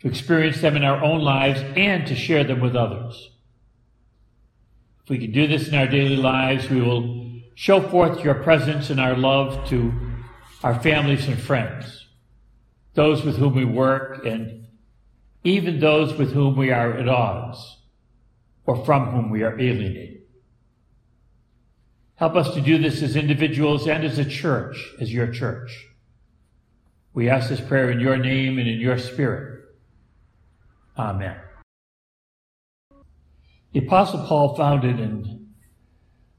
to 0.00 0.08
experience 0.08 0.60
them 0.60 0.76
in 0.76 0.82
our 0.82 1.00
own 1.00 1.20
lives 1.20 1.60
and 1.76 2.08
to 2.08 2.16
share 2.16 2.42
them 2.42 2.58
with 2.58 2.74
others. 2.74 3.30
If 5.04 5.10
we 5.10 5.18
can 5.18 5.30
do 5.30 5.46
this 5.46 5.68
in 5.68 5.76
our 5.76 5.86
daily 5.86 6.16
lives, 6.16 6.68
we 6.68 6.80
will 6.80 7.24
show 7.54 7.80
forth 7.80 8.24
your 8.24 8.34
presence 8.34 8.90
and 8.90 8.98
our 8.98 9.16
love 9.16 9.68
to 9.68 9.92
our 10.64 10.82
families 10.82 11.28
and 11.28 11.40
friends 11.40 12.01
those 12.94 13.24
with 13.24 13.36
whom 13.36 13.54
we 13.54 13.64
work, 13.64 14.24
and 14.26 14.66
even 15.44 15.80
those 15.80 16.14
with 16.14 16.32
whom 16.32 16.56
we 16.56 16.70
are 16.70 16.92
at 16.92 17.08
odds 17.08 17.78
or 18.66 18.84
from 18.84 19.10
whom 19.10 19.30
we 19.30 19.42
are 19.42 19.58
alienated. 19.58 20.22
Help 22.16 22.36
us 22.36 22.54
to 22.54 22.60
do 22.60 22.78
this 22.78 23.02
as 23.02 23.16
individuals 23.16 23.88
and 23.88 24.04
as 24.04 24.18
a 24.18 24.24
church, 24.24 24.92
as 25.00 25.12
your 25.12 25.26
church. 25.26 25.88
We 27.14 27.28
ask 27.28 27.48
this 27.48 27.60
prayer 27.60 27.90
in 27.90 28.00
your 28.00 28.16
name 28.16 28.58
and 28.58 28.68
in 28.68 28.78
your 28.78 28.98
spirit. 28.98 29.64
Amen. 30.96 31.36
The 33.72 33.80
Apostle 33.80 34.26
Paul 34.26 34.54
founded 34.54 35.00
and 35.00 35.48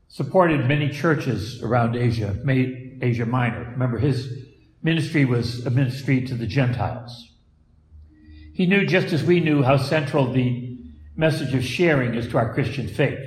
supported 0.07 0.67
many 0.67 0.89
churches 0.89 1.61
around 1.61 1.95
Asia, 1.95 2.37
Asia 3.01 3.25
Minor. 3.25 3.71
Remember, 3.71 3.97
his 3.97 4.42
ministry 4.83 5.25
was 5.25 5.65
a 5.65 5.69
ministry 5.69 6.21
to 6.25 6.35
the 6.35 6.45
Gentiles. 6.45 7.31
He 8.53 8.67
knew, 8.67 8.85
just 8.85 9.13
as 9.13 9.23
we 9.23 9.39
knew, 9.39 9.63
how 9.63 9.77
central 9.77 10.31
the 10.31 10.77
message 11.15 11.53
of 11.55 11.63
sharing 11.63 12.13
is 12.13 12.27
to 12.27 12.37
our 12.37 12.53
Christian 12.53 12.87
faith, 12.87 13.19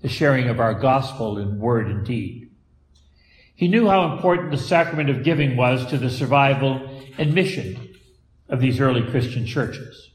the 0.00 0.08
sharing 0.08 0.48
of 0.48 0.60
our 0.60 0.74
gospel 0.74 1.36
in 1.38 1.58
word 1.58 1.88
and 1.88 2.06
deed. 2.06 2.50
He 3.54 3.68
knew 3.68 3.88
how 3.88 4.14
important 4.14 4.52
the 4.52 4.58
sacrament 4.58 5.10
of 5.10 5.24
giving 5.24 5.56
was 5.56 5.84
to 5.86 5.98
the 5.98 6.10
survival 6.10 7.02
and 7.18 7.34
mission 7.34 7.96
of 8.48 8.60
these 8.60 8.80
early 8.80 9.02
Christian 9.10 9.44
churches. 9.44 10.10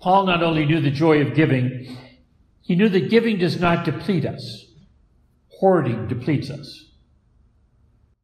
Paul 0.00 0.24
not 0.24 0.42
only 0.42 0.64
knew 0.64 0.80
the 0.80 0.90
joy 0.90 1.20
of 1.20 1.34
giving, 1.34 1.98
he 2.62 2.76
knew 2.76 2.88
that 2.88 3.10
giving 3.10 3.38
does 3.38 3.60
not 3.60 3.84
deplete 3.84 4.24
us. 4.24 4.66
Hoarding 5.58 6.06
depletes 6.06 6.48
us. 6.48 6.89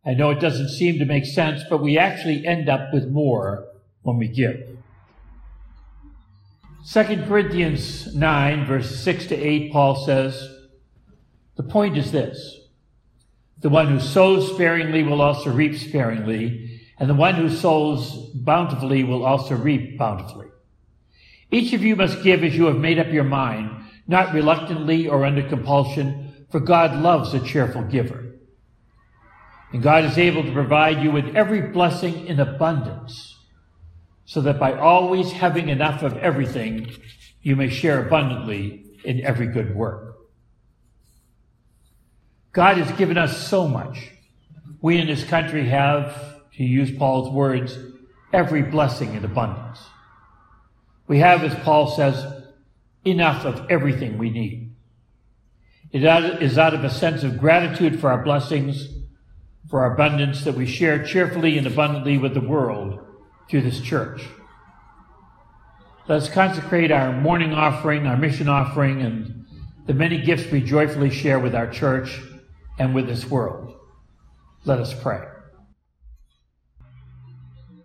I 0.06 0.14
know 0.14 0.30
it 0.30 0.38
doesn't 0.38 0.68
seem 0.68 1.00
to 1.00 1.04
make 1.04 1.26
sense, 1.26 1.62
but 1.68 1.82
we 1.82 1.98
actually 1.98 2.46
end 2.46 2.68
up 2.68 2.92
with 2.92 3.08
more 3.08 3.66
when 4.02 4.18
we 4.18 4.28
give. 4.28 4.78
2 6.88 7.02
Corinthians 7.26 8.14
9, 8.14 8.66
verses 8.66 9.02
6 9.02 9.26
to 9.26 9.34
8, 9.36 9.72
Paul 9.72 9.96
says, 10.06 10.48
The 11.56 11.64
point 11.64 11.98
is 11.98 12.12
this 12.12 12.60
the 13.58 13.68
one 13.68 13.88
who 13.88 13.98
sows 13.98 14.52
sparingly 14.52 15.02
will 15.02 15.20
also 15.20 15.50
reap 15.50 15.76
sparingly, 15.76 16.80
and 16.98 17.10
the 17.10 17.14
one 17.14 17.34
who 17.34 17.48
sows 17.48 18.30
bountifully 18.32 19.02
will 19.02 19.24
also 19.24 19.56
reap 19.56 19.98
bountifully. 19.98 20.46
Each 21.50 21.72
of 21.72 21.82
you 21.82 21.96
must 21.96 22.22
give 22.22 22.44
as 22.44 22.56
you 22.56 22.66
have 22.66 22.78
made 22.78 23.00
up 23.00 23.12
your 23.12 23.24
mind, 23.24 23.70
not 24.06 24.32
reluctantly 24.32 25.08
or 25.08 25.24
under 25.24 25.42
compulsion, 25.48 26.46
for 26.50 26.60
God 26.60 27.02
loves 27.02 27.34
a 27.34 27.40
cheerful 27.40 27.82
giver. 27.82 28.25
And 29.72 29.82
God 29.82 30.04
is 30.04 30.16
able 30.16 30.42
to 30.44 30.52
provide 30.52 31.02
you 31.02 31.10
with 31.10 31.34
every 31.34 31.60
blessing 31.60 32.26
in 32.26 32.40
abundance 32.40 33.36
so 34.24 34.40
that 34.42 34.58
by 34.58 34.72
always 34.72 35.32
having 35.32 35.68
enough 35.68 36.02
of 36.02 36.16
everything, 36.18 36.90
you 37.42 37.56
may 37.56 37.68
share 37.68 38.04
abundantly 38.04 38.84
in 39.04 39.24
every 39.24 39.46
good 39.46 39.74
work. 39.74 40.16
God 42.52 42.78
has 42.78 42.96
given 42.98 43.18
us 43.18 43.46
so 43.46 43.68
much. 43.68 44.10
We 44.80 44.98
in 44.98 45.06
this 45.06 45.24
country 45.24 45.68
have, 45.68 46.40
to 46.54 46.64
use 46.64 46.90
Paul's 46.96 47.30
words, 47.30 47.78
every 48.32 48.62
blessing 48.62 49.14
in 49.14 49.24
abundance. 49.24 49.80
We 51.06 51.18
have, 51.18 51.44
as 51.44 51.54
Paul 51.62 51.88
says, 51.88 52.24
enough 53.04 53.44
of 53.44 53.70
everything 53.70 54.18
we 54.18 54.30
need. 54.30 54.74
It 55.92 56.02
is 56.42 56.58
out 56.58 56.74
of 56.74 56.82
a 56.82 56.90
sense 56.90 57.22
of 57.22 57.38
gratitude 57.38 58.00
for 58.00 58.10
our 58.10 58.24
blessings, 58.24 58.88
for 59.68 59.80
our 59.80 59.94
abundance 59.94 60.44
that 60.44 60.54
we 60.54 60.66
share 60.66 61.04
cheerfully 61.04 61.58
and 61.58 61.66
abundantly 61.66 62.18
with 62.18 62.34
the 62.34 62.40
world 62.40 62.98
through 63.48 63.62
this 63.62 63.80
church. 63.80 64.22
Let's 66.08 66.28
consecrate 66.28 66.92
our 66.92 67.12
morning 67.20 67.52
offering, 67.52 68.06
our 68.06 68.16
mission 68.16 68.48
offering, 68.48 69.02
and 69.02 69.44
the 69.86 69.94
many 69.94 70.22
gifts 70.22 70.50
we 70.52 70.60
joyfully 70.60 71.10
share 71.10 71.40
with 71.40 71.54
our 71.54 71.68
church 71.68 72.20
and 72.78 72.94
with 72.94 73.08
this 73.08 73.28
world. 73.28 73.74
Let 74.64 74.78
us 74.78 74.94
pray. 74.94 75.22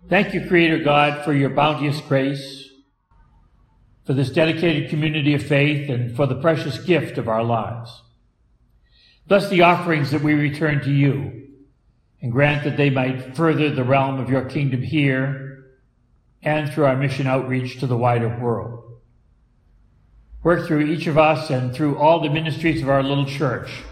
Thank 0.08 0.34
you, 0.34 0.46
Creator 0.46 0.84
God, 0.84 1.24
for 1.24 1.32
your 1.32 1.50
bounteous 1.50 2.00
grace, 2.02 2.68
for 4.04 4.12
this 4.12 4.30
dedicated 4.30 4.90
community 4.90 5.34
of 5.34 5.42
faith, 5.42 5.88
and 5.88 6.14
for 6.14 6.26
the 6.26 6.40
precious 6.40 6.78
gift 6.78 7.18
of 7.18 7.28
our 7.28 7.42
lives. 7.42 8.02
Bless 9.26 9.48
the 9.48 9.62
offerings 9.62 10.10
that 10.10 10.22
we 10.22 10.34
return 10.34 10.80
to 10.82 10.92
you, 10.92 11.41
and 12.22 12.30
grant 12.30 12.64
that 12.64 12.76
they 12.76 12.88
might 12.88 13.36
further 13.36 13.68
the 13.68 13.84
realm 13.84 14.20
of 14.20 14.30
your 14.30 14.44
kingdom 14.44 14.80
here 14.80 15.66
and 16.42 16.72
through 16.72 16.84
our 16.84 16.96
mission 16.96 17.26
outreach 17.26 17.80
to 17.80 17.86
the 17.86 17.96
wider 17.96 18.38
world. 18.38 19.00
Work 20.42 20.66
through 20.66 20.86
each 20.86 21.06
of 21.06 21.18
us 21.18 21.50
and 21.50 21.74
through 21.74 21.98
all 21.98 22.20
the 22.20 22.30
ministries 22.30 22.82
of 22.82 22.88
our 22.88 23.02
little 23.02 23.26
church 23.26 23.82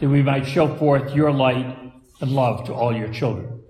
that 0.00 0.08
we 0.08 0.22
might 0.22 0.46
show 0.46 0.74
forth 0.76 1.14
your 1.14 1.30
light 1.30 1.78
and 2.20 2.30
love 2.30 2.66
to 2.66 2.74
all 2.74 2.94
your 2.94 3.12
children. 3.12 3.62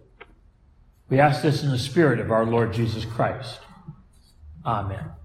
We 1.09 1.21
ask 1.21 1.42
this 1.42 1.62
in 1.62 1.71
the 1.71 1.79
Spirit 1.79 2.19
of 2.19 2.33
our 2.33 2.45
Lord 2.45 2.73
Jesus 2.73 3.05
Christ. 3.05 3.61
Amen. 4.64 5.15